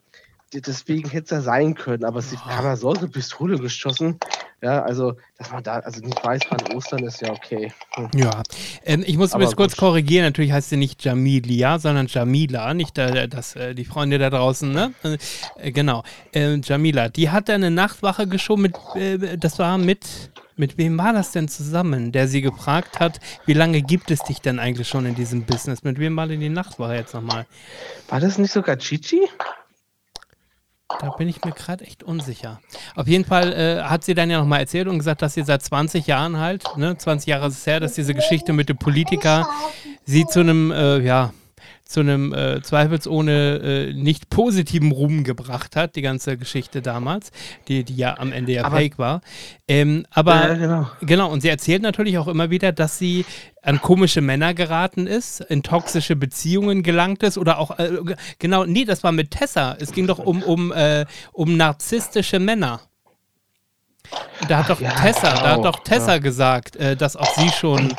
deswegen 0.53 1.09
hätte 1.11 1.25
es 1.25 1.31
ja 1.31 1.41
sein 1.41 1.75
können, 1.75 2.05
aber 2.05 2.23
sie 2.23 2.38
haben 2.38 2.65
ja 2.65 2.76
so 2.76 2.93
eine 2.93 3.09
Pistole 3.09 3.59
geschossen. 3.59 4.19
Ja, 4.61 4.82
also, 4.82 5.15
dass 5.37 5.53
man 5.53 5.62
da 5.62 5.79
also 5.81 6.00
nicht 6.00 6.25
weiß, 6.25 6.43
wann 6.50 6.76
Ostern 6.76 7.05
ist, 7.05 7.20
ja 7.20 7.31
okay. 7.31 7.73
Hm. 7.94 8.11
Ja, 8.15 8.43
ähm, 8.85 9.05
ich 9.06 9.17
muss 9.17 9.37
mich 9.37 9.55
kurz 9.55 9.76
korrigieren. 9.76 10.25
Natürlich 10.25 10.50
heißt 10.50 10.70
sie 10.70 10.76
nicht 10.76 11.05
Jamilia, 11.05 11.79
sondern 11.79 12.09
Jamila, 12.09 12.75
nicht 12.75 12.99
äh, 12.99 13.29
das, 13.29 13.55
äh, 13.55 13.75
die 13.75 13.85
Freunde 13.85 14.19
da 14.19 14.31
draußen, 14.31 14.73
ne? 14.73 14.93
Äh, 15.59 15.70
genau. 15.70 16.03
Ähm, 16.32 16.62
Jamila, 16.65 17.09
die 17.09 17.31
hat 17.31 17.50
eine 17.50 17.70
Nachtwache 17.70 18.26
geschoben 18.26 18.62
mit, 18.62 18.76
äh, 18.97 19.38
das 19.38 19.59
war 19.61 19.79
mit 19.79 20.31
mit 20.58 20.78
wem 20.78 20.99
war 20.99 21.12
das 21.12 21.32
denn 21.32 21.49
zusammen, 21.49 22.12
der 22.12 22.28
sie 22.28 22.40
gefragt 22.40 23.00
hat, 23.00 23.20
wie 23.46 23.52
lange 23.52 23.82
gibt 23.82 24.10
es 24.10 24.20
dich 24.20 24.40
denn 24.40 24.58
eigentlich 24.58 24.88
schon 24.88 25.06
in 25.06 25.14
diesem 25.14 25.44
Business? 25.44 25.82
Mit 25.84 25.99
wem 25.99 26.16
war 26.16 26.26
denn 26.26 26.40
die 26.40 26.49
Nachtwache 26.49 26.94
jetzt 26.94 27.14
nochmal? 27.14 27.46
War 28.08 28.20
das 28.20 28.38
nicht 28.38 28.52
sogar 28.52 28.78
Chichi? 28.78 29.28
Da 31.00 31.10
bin 31.10 31.28
ich 31.28 31.44
mir 31.44 31.52
gerade 31.52 31.84
echt 31.84 32.02
unsicher. 32.02 32.60
Auf 32.96 33.06
jeden 33.06 33.26
Fall 33.26 33.52
äh, 33.52 33.82
hat 33.82 34.05
sie 34.05 34.14
dann 34.14 34.31
ja 34.31 34.38
nochmal 34.38 34.60
erzählt 34.60 34.88
und 34.88 34.99
gesagt, 34.99 35.20
dass 35.20 35.34
sie 35.34 35.43
seit 35.43 35.62
20 35.62 36.06
Jahren 36.06 36.38
halt, 36.38 36.64
ne, 36.76 36.96
20 36.96 37.28
Jahre 37.28 37.49
ist 37.49 37.58
es 37.58 37.66
her, 37.66 37.78
dass 37.78 37.93
diese 37.93 38.14
Geschichte 38.14 38.55
mit 38.55 38.70
dem 38.70 38.78
Politiker 38.78 39.46
sie 40.06 40.25
zu 40.25 40.40
einem, 40.40 40.70
äh, 40.70 40.99
ja, 41.00 41.32
zu 41.88 42.00
einem 42.00 42.35
äh, 42.35 42.61
zweifelsohne 42.61 43.56
äh, 43.56 43.93
nicht 43.94 44.29
positiven 44.29 44.93
Ruhm 44.93 45.25
gebracht 45.25 45.75
hat, 45.75 45.96
die 45.96 46.02
ganze 46.02 46.37
Geschichte 46.37 46.82
damals, 46.82 47.32
die, 47.67 47.82
die 47.82 47.96
ja 47.96 48.19
am 48.19 48.31
Ende 48.31 48.52
ja 48.52 48.64
aber, 48.64 48.76
fake 48.76 48.99
war. 48.99 49.23
Ähm, 49.67 50.05
aber 50.11 50.35
ja, 50.35 50.55
genau. 50.55 50.90
genau, 51.00 51.32
und 51.32 51.40
sie 51.40 51.49
erzählt 51.49 51.81
natürlich 51.81 52.19
auch 52.19 52.29
immer 52.29 52.50
wieder, 52.50 52.73
dass 52.73 52.99
sie 52.99 53.25
an 53.62 53.81
komische 53.81 54.20
Männer 54.20 54.52
geraten 54.52 55.06
ist, 55.06 55.40
in 55.40 55.62
toxische 55.62 56.14
Beziehungen 56.14 56.82
gelangt 56.82 57.23
ist 57.23 57.38
oder 57.38 57.58
auch, 57.58 57.79
äh, 57.79 57.91
genau, 58.38 58.67
nee, 58.67 58.84
das 58.84 59.02
war 59.02 59.12
mit 59.12 59.31
Tessa. 59.31 59.75
Es 59.81 59.93
ging 59.93 60.06
doch 60.06 60.19
um, 60.19 60.43
um, 60.43 60.73
äh, 60.73 61.06
um 61.32 61.56
narzisstische 61.56 62.38
Männer. 62.38 62.82
Da 64.46 64.58
hat 64.58 64.69
doch 64.69 64.81
ja, 64.81 64.91
Tessa, 64.91 65.31
genau. 65.31 65.43
da 65.43 65.50
hat 65.52 65.64
doch 65.64 65.82
Tessa 65.84 66.12
ja. 66.12 66.19
gesagt, 66.19 66.76
äh, 66.76 66.96
dass 66.96 67.17
auch 67.17 67.34
sie 67.34 67.49
schon 67.49 67.94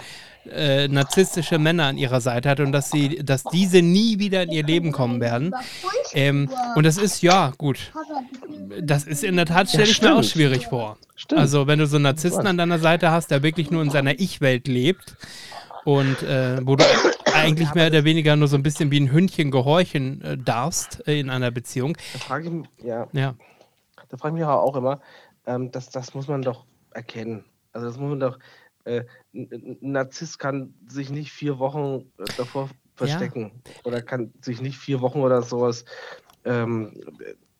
äh, 0.51 0.87
narzisstische 0.87 1.59
Männer 1.59 1.85
an 1.85 1.97
ihrer 1.97 2.21
Seite 2.21 2.49
hat 2.49 2.59
und 2.59 2.71
dass 2.71 2.91
sie, 2.91 3.17
dass 3.23 3.43
diese 3.43 3.81
nie 3.81 4.19
wieder 4.19 4.43
in 4.43 4.51
ihr 4.51 4.63
Leben 4.63 4.91
kommen 4.91 5.21
werden. 5.21 5.53
Ähm, 6.13 6.49
und 6.75 6.85
das 6.85 6.97
ist, 6.97 7.21
ja, 7.21 7.53
gut. 7.57 7.91
Das 8.81 9.03
ist 9.03 9.23
in 9.23 9.35
der 9.35 9.45
Tat, 9.45 9.69
stelle 9.69 9.83
ich 9.89 10.01
mir 10.01 10.15
auch 10.15 10.23
schwierig 10.23 10.67
vor. 10.67 10.97
Stimmt. 11.15 11.41
Also, 11.41 11.67
wenn 11.67 11.79
du 11.79 11.85
so 11.85 11.97
einen 11.97 12.03
Narzissten 12.03 12.47
an 12.47 12.57
deiner 12.57 12.79
Seite 12.79 13.11
hast, 13.11 13.31
der 13.31 13.43
wirklich 13.43 13.71
nur 13.71 13.81
in 13.81 13.89
seiner 13.89 14.19
Ich-Welt 14.19 14.67
lebt 14.67 15.15
und 15.85 16.23
äh, 16.23 16.65
wo 16.65 16.75
du 16.75 16.83
eigentlich 17.33 17.73
mehr 17.73 17.87
oder 17.87 18.03
weniger 18.03 18.35
nur 18.35 18.47
so 18.47 18.55
ein 18.55 18.63
bisschen 18.63 18.91
wie 18.91 18.99
ein 18.99 19.11
Hündchen 19.11 19.51
gehorchen 19.51 20.21
äh, 20.21 20.37
darfst 20.37 21.07
äh, 21.07 21.19
in 21.19 21.29
einer 21.29 21.51
Beziehung. 21.51 21.97
Da 22.13 22.19
frage 22.19 22.45
ich 22.45 22.51
mich, 22.51 22.67
ja. 22.83 23.07
ja. 23.13 23.35
Da 24.09 24.17
frage 24.17 24.35
ich 24.35 24.39
mich 24.39 24.47
auch 24.47 24.75
immer, 24.75 25.01
ähm, 25.45 25.71
das, 25.71 25.89
das 25.89 26.13
muss 26.13 26.27
man 26.27 26.41
doch 26.41 26.65
erkennen. 26.91 27.45
Also 27.73 27.87
das 27.87 27.97
muss 27.97 28.09
man 28.09 28.19
doch, 28.19 28.39
äh, 28.85 29.03
ein 29.33 29.77
Narzisst 29.81 30.39
kann 30.39 30.73
sich 30.87 31.09
nicht 31.09 31.31
vier 31.31 31.59
Wochen 31.59 32.11
äh, 32.17 32.25
davor 32.37 32.69
verstecken 32.95 33.51
ja. 33.65 33.73
oder 33.85 34.01
kann 34.01 34.33
sich 34.41 34.61
nicht 34.61 34.77
vier 34.77 35.01
Wochen 35.01 35.19
oder 35.19 35.41
sowas 35.41 35.85
ähm, 36.45 36.93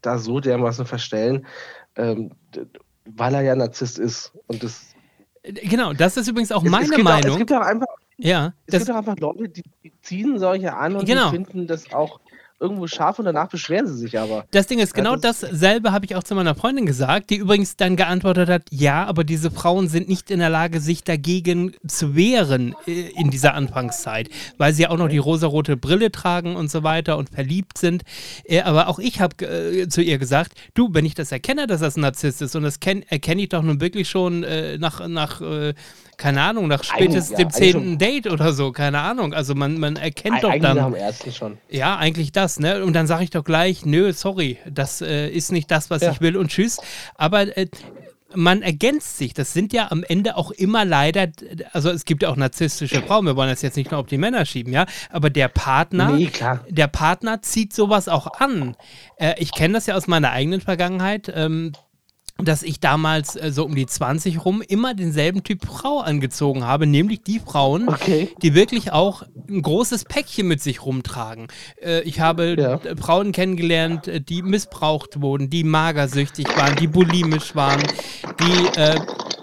da 0.02 0.18
so 0.18 0.40
dermaßen 0.40 0.86
verstellen, 0.86 1.46
ähm, 1.96 2.32
weil 3.06 3.34
er 3.34 3.42
ja 3.42 3.56
Narzisst 3.56 4.00
ist. 4.00 4.34
Und 4.48 4.64
das 4.64 4.96
Genau, 5.44 5.94
das 5.94 6.18
ist 6.18 6.28
übrigens 6.28 6.52
auch 6.52 6.64
es, 6.64 6.70
meine 6.70 6.86
es 6.86 7.04
Meinung. 7.04 7.32
Auch, 7.32 7.34
es 7.34 7.38
gibt 7.38 7.54
auch 7.54 7.62
einfach, 7.62 7.88
ja, 8.18 8.54
es 8.66 8.80
gibt 8.80 8.92
auch 8.92 8.96
einfach 8.96 9.18
Leute, 9.20 9.50
die, 9.50 9.64
ziehen 10.02 10.38
solche 10.38 10.76
an 10.76 10.96
und 10.96 11.06
genau. 11.06 11.30
finden 11.30 11.68
das 11.68 11.94
auch 11.94 12.20
irgendwo 12.60 12.88
scharf 12.88 13.20
und 13.20 13.26
danach 13.26 13.50
beschweren 13.50 13.88
sie 13.88 13.96
sich 13.96 14.20
aber. 14.20 14.46
Das 14.52 14.68
Ding 14.68 14.80
ist, 14.80 14.94
genau 14.94 15.16
das 15.16 15.40
dasselbe 15.40 15.92
habe 15.92 16.06
ich 16.06 16.16
auch 16.16 16.24
zu 16.24 16.36
meiner 16.36 16.56
Freundin 16.56 16.86
gesagt, 16.86 17.30
die 17.30 17.38
übrigens 17.38 17.76
dann 17.76 17.96
geantwortet 17.96 18.50
hat, 18.50 18.64
ja, 18.72 19.06
aber 19.06 19.24
diese 19.24 19.52
Frauen 19.52 19.88
sind 19.88 20.10
nicht 20.10 20.32
in 20.32 20.40
der 20.40 20.50
Lage, 20.50 20.80
sich 20.80 21.04
dagegen 21.04 21.74
zu 21.88 22.16
wehren 22.16 22.76
äh, 22.88 23.10
in 23.12 23.30
dieser 23.30 23.54
Anfangszeit, 23.54 24.30
weil 24.58 24.74
sie 24.74 24.84
ja 24.84 24.90
auch 24.90 24.98
noch 24.98 25.10
die 25.10 25.18
rosarote 25.18 25.78
Brille 25.78 26.12
tragen 26.12 26.56
und 26.56 26.70
so 26.70 26.84
weiter 26.84 27.18
und 27.18 27.30
verliebt 27.30 27.78
sind. 27.78 28.04
Äh, 28.44 28.62
aber 28.62 28.88
auch 28.88 29.00
ich 29.00 29.22
habe 29.22 29.46
äh, 29.46 29.88
zu 29.88 30.02
ihr 30.02 30.18
gesagt, 30.18 30.54
du, 30.74 30.90
wenn 30.94 31.06
ich 31.06 31.16
das 31.16 31.32
erkenne, 31.32 31.68
dass 31.68 31.82
das 31.82 31.98
ein 31.98 32.02
Narzisst 32.02 32.42
ist 32.42 32.56
und 32.56 32.64
das 32.64 32.78
erkenne 32.78 33.42
ich 33.42 33.50
doch 33.50 33.62
nun 33.62 33.82
wirklich 33.82 34.10
schon 34.10 34.44
äh, 34.44 34.78
nach, 34.78 35.08
nach 35.08 35.42
äh, 35.42 35.74
keine 36.20 36.42
Ahnung, 36.42 36.68
nach 36.68 36.84
spätestens 36.84 37.38
dem 37.38 37.50
zehnten 37.50 37.98
Date 37.98 38.28
oder 38.28 38.54
so, 38.54 38.72
keine 38.72 39.00
Ahnung. 39.00 39.34
Also 39.34 39.56
man, 39.56 39.80
man 39.80 39.96
erkennt 39.96 40.36
Eig 40.36 40.42
doch 40.42 40.60
dann. 40.60 40.78
Nach 40.78 40.86
dem 40.86 40.96
ersten 40.96 41.32
schon. 41.32 41.58
Ja, 41.70 41.98
eigentlich 41.98 42.32
das, 42.32 42.60
ne? 42.60 42.84
Und 42.84 42.94
dann 42.94 43.08
sage 43.08 43.24
ich 43.24 43.30
doch 43.32 43.44
gleich, 43.44 43.86
nö, 43.86 44.12
sorry, 44.14 44.58
das 44.70 45.02
äh, 45.02 45.30
ist 45.30 45.52
nicht 45.52 45.72
das, 45.72 45.90
was 45.90 46.02
ja. 46.02 46.12
ich 46.12 46.22
will 46.22 46.38
und 46.38 46.50
tschüss. 46.50 46.78
Aber 47.16 47.58
äh, 47.58 47.68
man 48.36 48.62
ergänzt 48.62 49.18
sich. 49.18 49.34
Das 49.34 49.54
sind 49.54 49.74
ja 49.74 49.92
am 49.92 50.04
Ende 50.04 50.36
auch 50.36 50.52
immer 50.52 50.86
leider, 50.86 51.28
also 51.72 51.90
es 51.90 52.06
gibt 52.06 52.22
ja 52.24 52.30
auch 52.30 52.36
narzisstische 52.36 53.02
Frauen, 53.02 53.26
wir 53.26 53.36
wollen 53.36 53.50
das 53.50 53.62
jetzt 53.62 53.78
nicht 53.78 53.92
nur 53.92 54.00
auf 54.00 54.08
die 54.08 54.18
Männer 54.18 54.46
schieben, 54.46 54.72
ja, 54.74 54.86
aber 55.10 55.30
der 55.30 55.48
Partner, 55.48 56.12
Nee, 56.12 56.30
der 56.70 56.88
Partner 56.88 57.42
zieht 57.42 57.74
sowas 57.74 58.08
auch 58.08 58.40
an. 58.40 58.76
Äh, 59.16 59.36
ich 59.40 59.52
kenne 59.52 59.76
das 59.76 59.86
ja 59.86 59.96
aus 59.96 60.08
meiner 60.08 60.32
eigenen 60.32 60.62
Vergangenheit. 60.62 61.32
Ähm, 61.34 61.72
dass 62.42 62.64
ich 62.64 62.80
damals 62.80 63.36
äh, 63.36 63.52
so 63.52 63.66
um 63.66 63.76
die 63.76 63.86
20 63.86 64.46
rum 64.46 64.62
immer 64.62 64.94
denselben 64.94 65.44
Typ 65.44 65.66
Frau 65.66 66.00
angezogen 66.00 66.64
habe, 66.66 66.86
nämlich 66.88 67.22
die 67.22 67.40
Frauen, 67.40 67.88
Okay. 67.90 68.30
die 68.42 68.54
wirklich 68.56 68.92
auch 68.92 69.24
ein 69.50 69.62
großes 69.62 70.06
Päckchen 70.06 70.48
mit 70.48 70.62
sich 70.62 70.84
rumtragen. 70.86 71.48
Äh, 71.84 72.02
ich 72.02 72.20
habe 72.20 72.56
Ja. 72.58 72.76
äh, 72.76 72.96
Frauen 72.96 73.32
kennengelernt, 73.32 74.08
äh, 74.08 74.22
die 74.22 74.42
missbraucht 74.42 75.22
wurden, 75.22 75.50
die 75.50 75.64
magersüchtig 75.64 76.48
waren, 76.58 76.76
die 76.76 76.88
bulimisch 76.88 77.56
waren, 77.56 77.82
die 78.40 78.80
äh, 78.80 79.00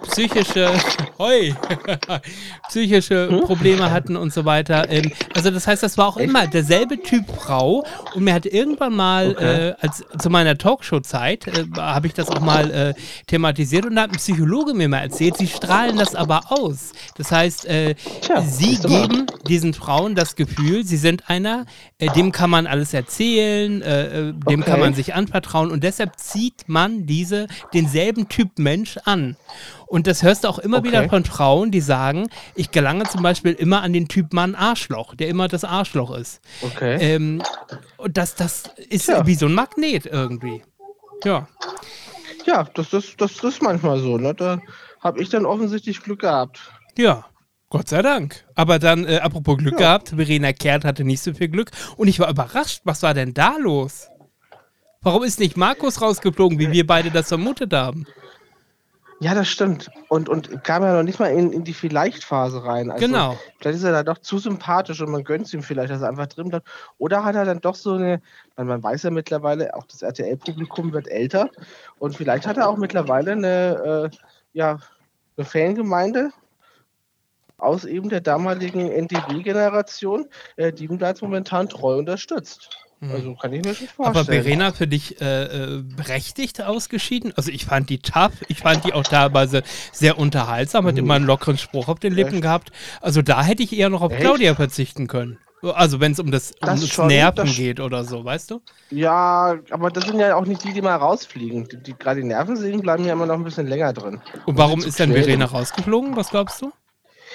psychische, 0.06 0.78
hoi, 1.18 1.56
psychische 2.66 3.28
Hm? 3.30 3.40
Probleme 3.44 3.90
hatten 3.90 4.16
und 4.16 4.32
so 4.32 4.44
weiter. 4.44 4.88
Ähm, 4.88 5.12
also 5.32 5.50
das 5.50 5.66
heißt, 5.66 5.82
das 5.82 5.98
war 5.98 6.06
auch 6.08 6.16
immer 6.16 6.46
derselbe 6.46 7.02
Typ 7.02 7.28
Frau 7.30 7.84
und 8.12 8.24
mir 8.24 8.34
hat 8.34 8.46
irgendwann 8.46 8.94
mal, 8.94 9.26
Okay. 9.30 9.68
äh, 9.68 9.74
als 9.80 10.04
zu 10.18 10.30
meiner 10.30 10.56
Talkshow-Zeit, 10.58 11.46
äh, 11.48 11.64
habe 11.76 12.06
ich 12.06 12.14
das 12.14 12.30
auch 12.30 12.40
mal 12.40 12.70
äh, 12.70 12.94
thematisiert 13.26 13.84
und 13.86 13.96
da 13.96 14.02
hat 14.02 14.10
ein 14.10 14.16
Psychologe 14.16 14.74
mir 14.74 14.88
mal 14.88 14.98
erzählt, 15.00 15.36
sie 15.36 15.48
strahlen 15.48 15.98
das 15.98 16.14
aber 16.14 16.52
aus. 16.52 16.92
Das 17.14 17.30
heißt, 17.32 17.66
äh, 17.66 17.94
Tja, 18.20 18.40
sie 18.40 18.80
geben 18.80 19.32
diesen 19.42 19.74
Frauen 19.74 20.14
das 20.14 20.36
Gefühl, 20.36 20.84
sie 20.84 20.96
sind 20.96 21.28
einer, 21.28 21.66
äh, 21.98 22.10
dem 22.10 22.32
kann 22.32 22.50
man 22.50 22.66
alles 22.66 22.94
erzählen, 22.94 23.82
äh, 23.82 24.28
äh, 24.30 24.32
dem 24.34 24.60
Okay. 24.60 24.70
kann 24.70 24.80
man 24.80 24.94
sich 24.94 25.14
anvertrauen 25.14 25.70
und 25.70 25.82
deshalb 25.84 26.18
zieht 26.18 26.64
man 26.68 27.06
diese 27.06 27.46
denselben 27.72 28.28
Typ 28.28 28.58
Mensch 28.58 28.98
an. 29.04 29.36
Und 29.88 30.06
das 30.06 30.22
hörst 30.22 30.44
du 30.44 30.48
auch 30.48 30.58
immer 30.58 30.78
Okay. 30.78 30.88
wieder 30.88 31.08
von 31.08 31.24
Frauen, 31.24 31.70
die 31.70 31.80
sagen, 31.80 32.28
ich 32.54 32.70
gelange 32.72 33.04
zum 33.04 33.22
Beispiel 33.22 33.52
immer 33.52 33.82
an 33.82 33.92
den 33.92 34.08
Typ 34.08 34.32
Mann 34.32 34.54
Arschloch, 34.54 35.14
der 35.14 35.28
immer 35.28 35.46
das 35.48 35.64
Arschloch 35.64 36.16
ist. 36.16 36.40
Okay. 36.62 36.96
Ähm, 37.00 37.42
und 37.96 38.16
das, 38.16 38.34
das 38.34 38.64
ist 38.88 39.06
Tja. 39.06 39.26
wie 39.26 39.34
so 39.36 39.46
ein 39.46 39.54
Magnet 39.54 40.06
irgendwie. 40.06 40.62
Ja. 41.24 41.48
ja, 42.46 42.64
das, 42.74 42.90
das, 42.90 43.14
das, 43.16 43.34
das 43.36 43.54
ist 43.54 43.62
manchmal 43.62 43.98
so. 44.00 44.18
Ne? 44.18 44.34
Da 44.34 44.60
habe 45.00 45.22
ich 45.22 45.28
dann 45.28 45.46
offensichtlich 45.46 46.02
Glück 46.02 46.20
gehabt. 46.20 46.60
Ja, 46.98 47.24
Gott 47.70 47.88
sei 47.88 48.02
Dank. 48.02 48.44
Aber 48.54 48.78
dann, 48.78 49.04
äh, 49.06 49.18
apropos 49.18 49.56
Glück 49.58 49.74
Ja. 49.74 49.78
gehabt, 49.98 50.10
Verena 50.16 50.52
Kehrt 50.52 50.84
hatte 50.84 51.04
nicht 51.04 51.22
so 51.22 51.32
viel 51.32 51.48
Glück. 51.48 51.70
Und 51.96 52.08
ich 52.08 52.18
war 52.18 52.28
überrascht, 52.28 52.80
was 52.84 53.02
war 53.02 53.14
denn 53.14 53.34
da 53.34 53.56
los? 53.58 54.08
Warum 55.02 55.22
ist 55.22 55.38
nicht 55.38 55.56
Markus 55.56 56.00
rausgeflogen, 56.02 56.58
wie 56.58 56.72
wir 56.72 56.86
beide 56.86 57.10
das 57.12 57.28
vermutet 57.28 57.72
haben? 57.72 58.06
Ja, 59.20 59.34
das 59.34 59.48
stimmt. 59.48 59.90
Und, 60.08 60.28
und 60.28 60.62
kam 60.62 60.82
ja 60.82 60.94
noch 60.94 61.02
nicht 61.02 61.18
mal 61.18 61.28
in, 61.28 61.50
in 61.50 61.64
die 61.64 61.72
Vielleicht-Phase 61.72 62.64
rein. 62.64 62.90
Also, 62.90 63.06
Genau. 63.06 63.38
Vielleicht 63.58 63.78
ist 63.78 63.84
er 63.84 63.92
da 63.92 64.02
doch 64.02 64.18
zu 64.18 64.38
sympathisch 64.38 65.00
und 65.00 65.10
man 65.10 65.24
gönnt 65.24 65.46
es 65.46 65.54
ihm 65.54 65.62
vielleicht, 65.62 65.90
dass 65.90 66.02
er 66.02 66.08
einfach 66.08 66.26
drin 66.26 66.50
bleibt. 66.50 66.68
Oder 66.98 67.24
hat 67.24 67.34
er 67.34 67.46
dann 67.46 67.60
doch 67.60 67.74
so 67.74 67.94
eine, 67.94 68.20
man, 68.56 68.66
man 68.66 68.82
weiß 68.82 69.04
ja 69.04 69.10
mittlerweile, 69.10 69.74
auch 69.74 69.86
das 69.86 70.02
RTL-Publikum 70.02 70.92
wird 70.92 71.08
älter. 71.08 71.50
Und 71.98 72.14
vielleicht 72.14 72.46
hat 72.46 72.58
er 72.58 72.68
auch 72.68 72.76
mittlerweile 72.76 73.32
eine, 73.32 74.10
äh, 74.12 74.16
ja, 74.52 74.78
eine 75.36 75.46
Fangemeinde 75.46 76.30
aus 77.58 77.86
eben 77.86 78.10
der 78.10 78.20
damaligen 78.20 78.90
NTV-Generation, 78.90 80.28
äh, 80.56 80.72
die 80.72 80.84
ihn 80.84 80.98
da 80.98 81.08
jetzt 81.08 81.22
momentan 81.22 81.70
treu 81.70 81.96
unterstützt. 81.96 82.85
Also 83.12 83.34
kann 83.34 83.52
ich 83.52 83.64
mir 83.64 83.74
schon 83.74 83.88
vorstellen. 83.88 84.12
Mhm. 84.12 84.16
Aber 84.18 84.24
Verena 84.24 84.72
für 84.72 84.86
dich 84.86 85.20
äh, 85.20 85.44
äh, 85.44 85.82
berechtigt 85.82 86.60
ausgeschieden? 86.62 87.32
Also 87.36 87.50
ich 87.50 87.64
fand 87.64 87.90
die 87.90 87.98
tough, 87.98 88.32
ich 88.48 88.58
fand 88.58 88.84
die 88.84 88.92
auch 88.92 89.02
teilweise 89.02 89.62
sehr 89.92 90.18
unterhaltsam, 90.18 90.86
hat 90.86 90.96
immer 90.98 91.14
einen 91.14 91.26
lockeren 91.26 91.58
Spruch 91.58 91.88
auf 91.88 91.98
den 91.98 92.14
Lippen 92.14 92.34
Echt? 92.34 92.42
gehabt. 92.42 92.72
Also 93.00 93.22
da 93.22 93.42
hätte 93.42 93.62
ich 93.62 93.76
eher 93.76 93.88
noch 93.90 94.02
auf 94.02 94.12
Echt? 94.12 94.20
Claudia 94.20 94.54
verzichten 94.54 95.06
können. 95.06 95.38
Also 95.62 95.98
wenn 96.00 96.12
es 96.12 96.20
um 96.20 96.30
das, 96.30 96.52
um 96.52 96.58
Das 96.60 96.80
das 96.82 96.90
schon, 96.90 97.06
Nerven 97.08 97.46
das- 97.46 97.56
geht 97.56 97.80
oder 97.80 98.04
so, 98.04 98.24
weißt 98.24 98.50
du? 98.50 98.60
Ja, 98.90 99.56
aber 99.70 99.90
das 99.90 100.04
sind 100.04 100.20
ja 100.20 100.36
auch 100.36 100.44
nicht 100.46 100.62
die, 100.62 100.72
die 100.72 100.82
mal 100.82 100.94
rausfliegen. 100.96 101.66
Die, 101.68 101.82
die, 101.82 101.94
Gerade 101.98 102.20
die 102.20 102.26
Nervensägen 102.26 102.82
bleiben 102.82 103.04
ja 103.04 103.14
immer 103.14 103.26
noch 103.26 103.34
ein 103.34 103.42
bisschen 103.42 103.66
länger 103.66 103.92
drin. 103.92 104.20
Und 104.44 104.56
warum 104.58 104.80
ist 104.84 104.98
denn. 104.98 105.12
Verena 105.12 105.46
rausgeflogen? 105.46 106.14
Was 106.14 106.28
glaubst 106.30 106.62
du? 106.62 106.72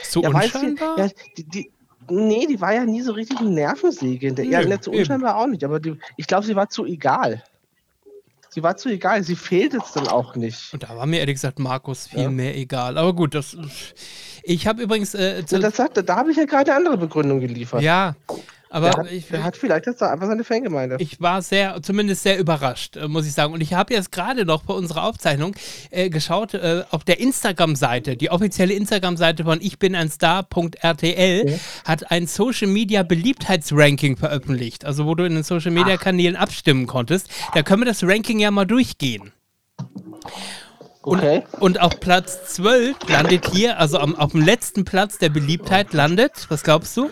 So 0.03 0.21
Ja, 0.23 0.33
weißt 0.33 0.55
du, 0.55 0.59
unscheinbar? 0.59 0.97
ja, 0.99 1.09
die, 1.37 1.43
die, 1.49 1.71
nee, 2.11 2.45
die 2.47 2.59
war 2.61 2.73
ja 2.73 2.85
nie 2.85 3.01
so 3.01 3.13
richtig 3.13 3.39
ein 3.39 3.53
Nervensäge. 3.53 4.33
Der- 4.33 4.45
Ja, 4.45 4.61
Nö, 4.61 4.67
nicht 4.69 4.83
so 4.83 4.91
eben. 4.91 4.99
unscheinbar 4.99 5.37
auch 5.37 5.47
nicht, 5.47 5.63
aber 5.63 5.79
die, 5.79 5.97
ich 6.17 6.27
glaube, 6.27 6.45
sie 6.45 6.55
war 6.55 6.69
zu 6.69 6.85
egal. 6.85 7.43
Sie 8.49 8.61
war 8.61 8.75
zu 8.75 8.89
egal, 8.89 9.23
sie 9.23 9.37
fehlt 9.37 9.73
jetzt 9.73 9.95
dann 9.95 10.07
auch 10.09 10.35
nicht. 10.35 10.73
Und 10.73 10.83
da 10.83 10.89
war 10.97 11.05
mir 11.05 11.19
ehrlich 11.21 11.35
gesagt 11.35 11.57
Markus 11.57 12.07
viel 12.07 12.23
Ja. 12.23 12.29
mehr 12.29 12.55
egal. 12.57 12.97
Aber 12.97 13.13
gut, 13.13 13.33
das. 13.33 13.55
Ich 14.43 14.67
habe 14.67 14.81
übrigens. 14.83 15.13
Äh, 15.13 15.43
das 15.43 15.77
sagt, 15.77 15.97
da 16.07 16.15
habe 16.17 16.31
ich 16.31 16.37
ja 16.37 16.43
gerade 16.45 16.71
eine 16.71 16.77
andere 16.79 16.97
Begründung 16.97 17.39
geliefert. 17.39 17.81
ja, 17.81 18.15
aber 18.71 18.89
der, 18.89 19.03
hat, 19.03 19.11
ich, 19.11 19.27
der 19.27 19.43
hat 19.43 19.57
vielleicht 19.57 19.85
jetzt 19.85 20.01
da 20.01 20.11
einfach 20.11 20.27
seine 20.27 20.43
Fangemeinde. 20.43 20.95
ich 20.99 21.19
war 21.19 21.41
sehr, 21.41 21.81
zumindest 21.83 22.23
sehr 22.23 22.39
überrascht, 22.39 22.95
äh, 22.95 23.07
muss 23.07 23.27
ich 23.27 23.33
sagen. 23.33 23.53
Und 23.53 23.61
ich 23.61 23.73
habe 23.73 23.93
jetzt 23.93 24.11
gerade 24.11 24.45
noch 24.45 24.63
bei 24.63 24.73
unserer 24.73 25.03
Aufzeichnung 25.03 25.55
äh, 25.89 26.09
geschaut, 26.09 26.53
äh, 26.53 26.83
auf 26.89 27.03
der 27.03 27.19
Instagram-Seite, 27.19 28.15
die 28.15 28.31
offizielle 28.31 28.73
Instagram-Seite 28.73 29.43
von 29.43 29.59
ich 29.61 29.77
bin 29.77 29.93
ein 29.93 30.09
Star.rtl, 30.09 31.59
hat 31.85 32.11
ein 32.11 32.27
Social 32.27 32.67
Media 32.67 33.03
Beliebtheitsranking 33.03 34.15
veröffentlicht. 34.15 34.85
Also, 34.85 35.05
wo 35.05 35.15
du 35.15 35.25
in 35.25 35.35
den 35.35 35.43
Social 35.43 35.71
Media 35.71 35.97
Kanälen 35.97 36.37
abstimmen 36.37 36.87
konntest. 36.87 37.29
Da 37.53 37.63
können 37.63 37.81
wir 37.81 37.85
das 37.85 38.03
Ranking 38.03 38.39
ja 38.39 38.51
mal 38.51 38.65
durchgehen. 38.65 39.31
Und, 41.01 41.19
okay. 41.19 41.43
und 41.59 41.81
auf 41.81 41.99
Platz 41.99 42.55
12 42.55 42.95
landet 43.09 43.49
hier, 43.51 43.79
also 43.79 43.97
am, 43.97 44.15
auf 44.15 44.31
dem 44.31 44.41
letzten 44.41 44.85
Platz 44.85 45.17
der 45.17 45.29
Beliebtheit 45.29 45.93
landet, 45.93 46.45
was 46.49 46.63
glaubst 46.63 46.95
du? 46.95 47.09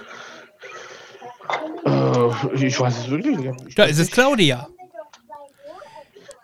Äh, 1.86 2.66
ich 2.66 2.80
weiß 2.80 3.00
es 3.00 3.10
wirklich 3.10 3.38
nicht. 3.38 3.62
Ich 3.68 3.76
Da 3.76 3.86
ist 3.86 4.00
es. 4.00 4.12
Claudia. 4.12 4.68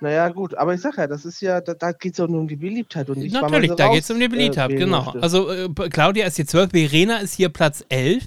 Naja, 0.02 0.30
gut, 0.30 0.54
aber 0.56 0.74
ich 0.74 0.82
sag 0.82 0.98
ja, 0.98 1.08
das 1.08 1.26
ist 1.26 1.42
ja, 1.42 1.62
da, 1.62 1.74
da 1.74 1.92
geht 1.94 2.14
es 2.14 2.20
auch 2.20 2.28
nur 2.28 2.42
um 2.42 2.48
die 2.48 2.58
Beliebtheit 2.58 3.10
und 3.10 3.18
man 3.18 3.42
Natürlich, 3.42 3.72
sie 3.72 3.76
da 3.76 3.88
geht 3.88 4.04
es 4.04 4.12
um 4.12 4.20
die 4.20 4.28
Beliebtheit, 4.28 4.72
äh, 4.72 4.76
genau. 4.76 5.06
möchte. 5.06 5.24
Also 5.24 5.50
äh, 5.50 5.70
Claudia 5.90 6.28
ist 6.28 6.36
hier 6.36 6.46
12, 6.46 6.72
Verena 6.72 7.18
ist 7.20 7.34
hier 7.34 7.50
Platz 7.50 7.84
11, 7.90 8.24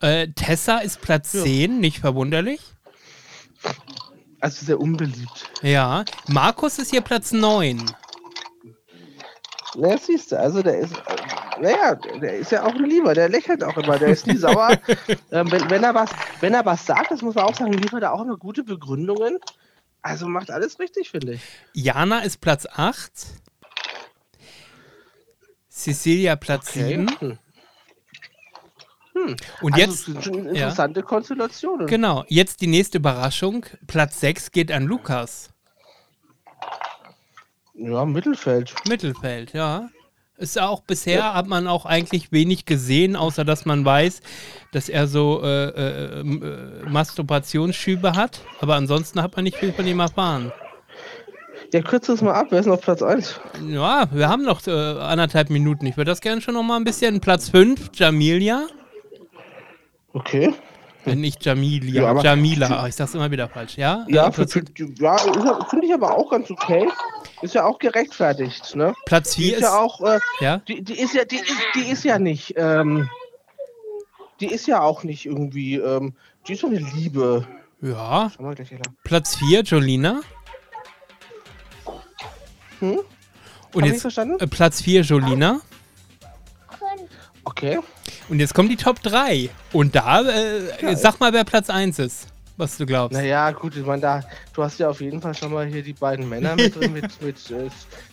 äh, 0.00 0.28
Tessa 0.34 0.78
ist 0.78 1.02
Platz 1.02 1.34
Ja. 1.34 1.42
10, 1.42 1.80
nicht 1.80 1.98
verwunderlich. 1.98 2.60
also 4.40 4.64
sehr 4.64 4.80
unbeliebt. 4.80 5.50
Ja, 5.62 6.04
Markus 6.28 6.78
ist 6.78 6.90
hier 6.90 7.02
Platz 7.02 7.32
9. 7.32 7.84
Naja, 9.76 9.98
siehst 9.98 10.32
du, 10.32 10.38
also 10.38 10.62
der 10.62 10.78
ist, 10.78 10.94
äh, 10.96 11.60
naja, 11.60 11.94
der 11.94 12.38
ist 12.38 12.52
ja 12.52 12.64
auch 12.64 12.74
ein 12.74 12.84
Lieber, 12.84 13.14
der 13.14 13.28
lächelt 13.28 13.62
auch 13.62 13.76
immer, 13.76 13.98
der 13.98 14.08
ist 14.08 14.26
nie 14.26 14.36
sauer. 14.36 14.70
ähm, 15.30 15.50
wenn, 15.50 15.68
wenn, 15.70 15.82
er 15.82 15.94
was, 15.94 16.10
wenn 16.40 16.54
er 16.54 16.64
was 16.64 16.86
sagt, 16.86 17.10
das 17.10 17.22
muss 17.22 17.34
man 17.34 17.44
auch 17.44 17.54
sagen, 17.54 17.72
liefert 17.72 18.02
er 18.02 18.14
auch 18.14 18.22
immer 18.22 18.36
gute 18.36 18.64
Begründungen. 18.64 19.38
Also 20.00 20.26
macht 20.26 20.50
alles 20.50 20.78
richtig, 20.78 21.10
finde 21.10 21.34
ich. 21.34 21.42
Jana 21.74 22.20
ist 22.20 22.40
Platz 22.40 22.66
8. 22.66 23.12
Cecilia 25.68 26.36
Platz 26.36 26.72
7. 26.72 27.08
Hm. 27.20 27.38
Und 29.60 29.74
also, 29.74 30.12
jetzt, 30.12 30.24
schon 30.24 30.44
ja. 30.44 30.50
interessante 30.50 31.02
Konstellationen. 31.02 31.86
genau, 31.86 32.24
jetzt 32.28 32.60
die 32.60 32.66
nächste 32.68 32.98
Überraschung. 32.98 33.66
Platz 33.86 34.20
6 34.20 34.52
geht 34.52 34.72
an 34.72 34.84
Lukas. 34.84 35.50
Ja, 37.78 38.04
Mittelfeld. 38.04 38.74
Mittelfeld, 38.88 39.52
ja. 39.52 39.88
Ist 40.36 40.56
ja 40.56 40.68
auch 40.68 40.82
bisher 40.82 41.34
hat 41.34 41.48
man 41.48 41.66
auch 41.66 41.84
eigentlich 41.84 42.30
wenig 42.30 42.64
gesehen, 42.64 43.16
außer 43.16 43.44
dass 43.44 43.64
man 43.66 43.84
weiß, 43.84 44.20
dass 44.72 44.88
er 44.88 45.08
so 45.08 45.42
äh, 45.42 45.68
äh, 45.68 46.20
äh, 46.20 46.88
Masturbationsschübe 46.88 48.14
hat. 48.14 48.40
Aber 48.60 48.76
ansonsten 48.76 49.20
hat 49.20 49.34
man 49.34 49.44
nicht 49.44 49.56
viel 49.56 49.72
von 49.72 49.86
ihm 49.86 49.98
erfahren. 49.98 50.52
Ja, 51.72 51.82
kürze 51.82 52.12
es 52.12 52.22
mal 52.22 52.34
ab, 52.34 52.46
wer 52.50 52.60
ist 52.60 52.68
auf 52.68 52.80
Platz 52.80 53.02
1? 53.02 53.40
Ja, 53.68 54.06
wir 54.12 54.28
haben 54.28 54.44
noch 54.44 54.64
äh, 54.66 54.70
anderthalb 54.70 55.50
Minuten. 55.50 55.86
Ich 55.86 55.96
würde 55.96 56.10
das 56.10 56.20
gerne 56.20 56.40
schon 56.40 56.54
noch 56.54 56.62
mal 56.62 56.76
ein 56.76 56.84
bisschen. 56.84 57.20
Platz 57.20 57.48
5, 57.50 57.90
Jamilia. 57.94 58.66
Okay. 60.12 60.54
Nicht 61.14 61.44
Jamilia, 61.44 62.02
Ja, 62.02 62.08
aber- 62.10 62.22
Jamila. 62.22 62.86
Ich 62.88 62.94
sag's 62.94 63.14
immer 63.14 63.30
wieder 63.30 63.48
falsch, 63.48 63.76
ja? 63.76 64.04
Ja, 64.08 64.30
für, 64.30 64.46
Platz, 64.46 64.52
für, 64.52 64.64
ja 65.00 65.16
finde 65.68 65.86
ich 65.86 65.94
aber 65.94 66.16
auch 66.16 66.30
ganz 66.30 66.50
okay. 66.50 66.88
Ist 67.42 67.54
ja 67.54 67.64
auch 67.64 67.78
gerechtfertigt, 67.78 68.74
ne? 68.74 68.94
Platz 69.06 69.34
Die 69.36 69.42
4 69.42 69.52
ist 69.52 69.56
ist. 69.58 69.62
ja 69.62 69.78
auch, 69.78 70.00
äh, 70.00 70.18
ja? 70.40 70.58
die, 70.68 70.82
die 70.82 70.98
ist 70.98 71.14
ja, 71.14 71.24
die 71.24 71.36
ist, 71.36 71.52
die 71.74 71.90
ist 71.90 72.04
ja 72.04 72.18
nicht, 72.18 72.54
ähm, 72.56 73.08
die 74.40 74.46
ist 74.46 74.66
ja 74.66 74.80
auch 74.80 75.04
nicht 75.04 75.26
irgendwie, 75.26 75.76
ähm, 75.76 76.14
die 76.46 76.54
ist 76.54 76.60
so 76.60 76.66
eine 76.66 76.78
Liebe. 76.78 77.46
Ja. 77.80 78.30
Platz 79.04 79.36
4, 79.36 79.62
Jolina. 79.62 80.20
Hm? 82.80 82.98
Und 82.98 83.02
Hab 83.74 83.82
ich 83.84 83.92
jetzt 83.92 84.02
verstanden? 84.02 84.36
äh, 84.40 84.46
Platz 84.46 84.82
4, 84.82 85.02
Jolina. 85.02 85.60
Okay. 87.58 87.78
Und 88.28 88.40
jetzt 88.40 88.54
kommt 88.54 88.70
die 88.70 88.76
Top 88.76 89.02
3. 89.02 89.50
Und 89.72 89.94
da, 89.94 90.22
äh, 90.22 90.82
Ja. 90.82 90.96
sag 90.96 91.18
mal, 91.20 91.32
wer 91.32 91.44
Platz 91.44 91.68
1 91.70 91.98
ist. 91.98 92.26
was 92.56 92.76
du 92.76 92.86
glaubst. 92.86 93.16
Naja, 93.16 93.52
gut, 93.52 93.76
ich 93.76 93.86
meine, 93.86 94.02
da, 94.02 94.20
du 94.52 94.64
hast 94.64 94.80
ja 94.80 94.88
auf 94.88 95.00
jeden 95.00 95.20
Fall 95.22 95.32
schon 95.32 95.52
mal 95.52 95.64
hier 95.66 95.80
die 95.80 95.92
beiden 95.92 96.28
Männer 96.28 96.56
mit 96.56 96.74
drin, 96.74 96.92
mit, 96.92 97.04
mit 97.22 97.36
äh, 97.52 97.68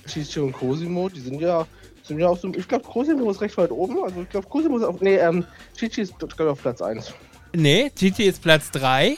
Chichi 0.08 0.40
und 0.40 0.52
Cosimo. 0.52 1.10
Die 1.10 1.20
sind 1.20 1.42
ja, 1.42 1.66
sind 2.04 2.20
ja 2.20 2.28
auch 2.28 2.38
so. 2.38 2.52
Ich 2.56 2.68
glaube, 2.68 2.84
Cosimo 2.84 3.32
ist 3.32 3.42
recht 3.42 3.58
weit 3.58 3.72
oben. 3.72 4.04
Also, 4.04 4.22
ich 4.22 4.30
glaube, 4.30 4.48
Cosimo 4.48 4.78
ist 4.78 4.84
auf. 4.84 5.02
Nee, 5.02 5.16
ähm, 5.16 5.44
Chichi 5.76 6.02
ist, 6.02 6.20
glaube 6.20 6.34
ich, 6.36 6.42
auf 6.42 6.62
Platz 6.62 6.80
1. 6.80 7.12
Nee, 7.54 7.92
Gigi 7.96 8.24
ist 8.26 8.40
Platz 8.42 8.70
3. 8.70 9.18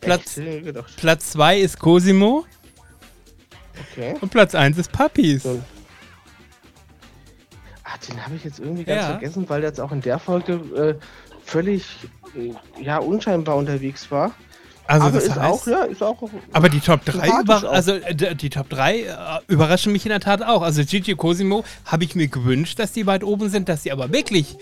Platz, 0.00 0.34
gedacht. 0.34 0.92
Platz 0.96 1.30
2 1.30 1.58
ist 1.60 1.78
Cosimo 1.78 2.44
Okay. 3.92 4.16
und 4.20 4.30
Platz 4.30 4.54
1 4.54 4.76
ist 4.78 4.92
Puppies. 4.92 5.44
So. 5.44 5.60
Ah, 7.90 7.96
den 8.06 8.22
habe 8.24 8.34
ich 8.36 8.44
jetzt 8.44 8.58
irgendwie 8.58 8.84
ganz 8.84 9.00
Ja. 9.02 9.06
vergessen, 9.10 9.48
weil 9.48 9.62
der 9.62 9.70
jetzt 9.70 9.80
auch 9.80 9.92
in 9.92 10.02
der 10.02 10.18
Folge 10.18 10.52
äh, 10.76 10.94
völlig 11.44 11.86
äh, 12.36 12.52
ja, 12.82 12.98
unscheinbar 12.98 13.56
unterwegs 13.56 14.10
war. 14.10 14.32
Also 14.86 15.06
aber 15.06 15.14
das 15.16 15.24
ist 15.24 15.36
heißt, 15.36 15.42
auch, 15.62 15.66
ja, 15.66 15.82
ist 15.84 16.02
auch. 16.02 16.22
aber 16.52 16.68
die 16.68 16.80
Top 16.80 17.04
3 17.04 17.12
sympathisch 17.26 17.62
über, 17.62 17.70
also 17.72 17.92
äh, 17.94 18.34
die 18.34 18.50
Top 18.50 18.68
3 18.70 18.98
äh, 19.00 19.06
überraschen 19.46 19.92
mich 19.92 20.04
in 20.06 20.10
der 20.10 20.20
Tat 20.20 20.42
auch. 20.42 20.62
Also 20.62 20.82
Gigi 20.84 21.14
Cosimo 21.14 21.64
habe 21.86 22.04
ich 22.04 22.14
mir 22.14 22.28
gewünscht, 22.28 22.78
dass 22.78 22.92
die 22.92 23.06
weit 23.06 23.22
oben 23.24 23.48
sind, 23.50 23.68
dass 23.68 23.82
sie 23.82 23.92
aber 23.92 24.12
wirklich 24.12 24.56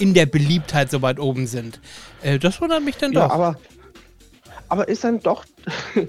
in 0.00 0.14
der 0.14 0.26
Beliebtheit 0.26 0.90
so 0.90 1.02
weit 1.02 1.18
oben 1.20 1.46
sind. 1.46 1.80
Das 2.40 2.60
wundert 2.60 2.82
mich 2.84 2.96
dann 2.96 3.12
Ja, 3.12 3.26
doch. 3.28 3.34
aber, 3.34 3.58
aber 4.68 4.88
ist 4.88 5.04
dann 5.04 5.20
doch, 5.20 5.44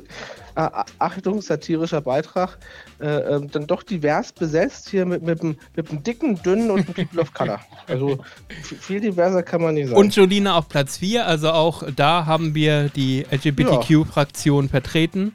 äh, 0.56 0.70
Achtung, 1.00 1.42
satirischer 1.42 2.02
Beitrag, 2.02 2.58
äh, 3.00 3.06
ähm, 3.08 3.50
dann 3.52 3.68
doch 3.68 3.84
divers 3.84 4.32
besetzt 4.32 4.90
hier 4.90 5.06
mit, 5.06 5.22
mit, 5.24 5.44
mit 5.44 5.58
dem 5.76 6.04
dicken, 6.04 6.42
dünnen 6.44 6.72
und 6.72 6.88
dem 6.88 6.94
People 6.94 7.22
of 7.22 7.34
Color. 7.34 7.60
Also 7.88 8.20
viel 8.62 9.00
diverser 9.02 9.44
kann 9.44 9.62
man 9.62 9.76
nicht 9.76 9.88
sagen. 9.88 9.98
Und 10.00 10.16
Jolina 10.16 10.56
auf 10.58 10.70
Platz 10.70 10.98
4, 10.98 11.26
also 11.28 11.52
auch 11.52 11.84
da 11.96 12.26
haben 12.26 12.56
wir 12.56 12.90
die 12.90 13.26
LGBTQ-Fraktion 13.32 14.70
vertreten. 14.70 15.34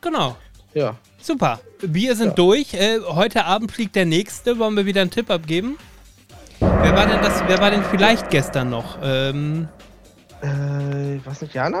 Genau. 0.00 0.36
ja. 0.74 0.96
Super. 1.20 1.58
Wir 1.80 2.14
sind 2.14 2.28
Ja. 2.28 2.34
durch. 2.34 2.74
Äh, 2.74 3.00
heute 3.04 3.44
Abend 3.46 3.72
fliegt 3.72 3.96
der 3.96 4.06
nächste. 4.06 4.60
Wollen 4.60 4.76
wir 4.76 4.86
wieder 4.86 5.00
einen 5.00 5.10
Tipp 5.10 5.28
abgeben? 5.28 5.76
Wer 6.60 6.94
war 6.94 7.06
denn 7.06 7.20
das? 7.20 7.42
Wer 7.48 7.58
war 7.58 7.70
denn 7.72 7.82
vielleicht 7.82 8.30
gestern 8.30 8.70
noch? 8.70 8.98
Ähm, 9.02 9.68
Äh, 10.42 11.18
was 11.24 11.40
nicht, 11.40 11.54
Jana? 11.54 11.80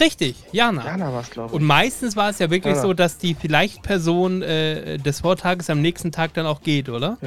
Richtig, 0.00 0.36
Jana. 0.52 0.84
Jana 0.84 1.12
war 1.12 1.20
es, 1.20 1.30
glaube 1.30 1.48
ich. 1.48 1.54
Und 1.54 1.64
meistens 1.64 2.16
war 2.16 2.30
es 2.30 2.38
ja 2.38 2.50
wirklich 2.50 2.74
Jana. 2.74 2.86
so, 2.86 2.94
dass 2.94 3.18
die 3.18 3.34
vielleicht 3.34 3.82
Person 3.82 4.42
äh, 4.42 4.98
des 4.98 5.20
Vortages 5.20 5.70
am 5.70 5.80
nächsten 5.80 6.12
Tag 6.12 6.34
dann 6.34 6.46
auch 6.46 6.62
geht, 6.62 6.88
oder? 6.88 7.18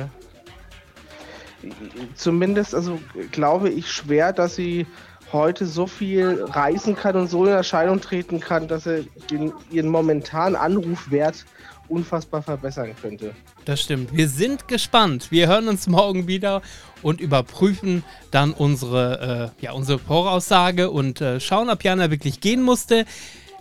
Zumindest, 2.16 2.76
also 2.76 3.00
glaube 3.32 3.70
ich 3.70 3.92
schwer, 3.92 4.34
dass 4.34 4.56
sie 4.56 4.86
heute 5.32 5.66
so 5.66 5.88
viel 5.88 6.46
reisen 6.50 6.96
kann 6.96 7.16
und 7.16 7.30
so 7.30 7.46
in 7.46 7.52
Erscheinung 7.52 8.00
treten 8.00 8.40
kann, 8.40 8.68
dass 8.68 8.86
er 8.86 9.02
den, 9.32 9.52
ihren 9.72 9.90
momentanen 9.90 10.56
Anrufwert 10.56 11.46
unfassbar 11.94 12.42
verbessern 12.42 12.92
könnte. 13.02 13.34
Das 13.66 13.82
stimmt. 13.82 14.16
Wir 14.16 14.28
sind 14.28 14.68
gespannt. 14.68 15.28
Wir 15.32 15.48
hören 15.48 15.68
uns 15.68 15.88
morgen 15.88 16.28
wieder 16.28 16.62
und 17.02 17.22
überprüfen 17.22 18.04
dann 18.32 18.52
unsere, 18.52 19.52
äh, 19.60 19.64
ja, 19.64 19.72
unsere 19.74 20.00
Voraussage 20.00 20.90
und 20.90 21.22
äh, 21.22 21.40
schauen, 21.40 21.70
ob 21.70 21.84
Jana 21.84 22.10
wirklich 22.12 22.42
gehen 22.42 22.62
musste. 22.62 23.06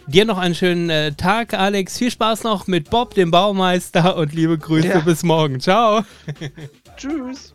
Dir 0.09 0.25
noch 0.25 0.39
einen 0.39 0.55
schönen 0.57 0.91
äh, 0.91 1.13
Tag, 1.13 1.55
Alex. 1.55 1.97
Viel 1.99 2.11
Spaß 2.11 2.43
noch 2.43 2.67
mit 2.67 2.91
Bob, 2.91 3.15
dem 3.15 3.31
Baumeister 3.31 4.17
und 4.17 4.33
liebe 4.35 4.59
Grüße 4.59 4.89
Ja. 4.89 4.99
bis 5.01 5.23
morgen. 5.23 5.61
Ciao. 5.61 6.03
Tschüss! 6.97 7.55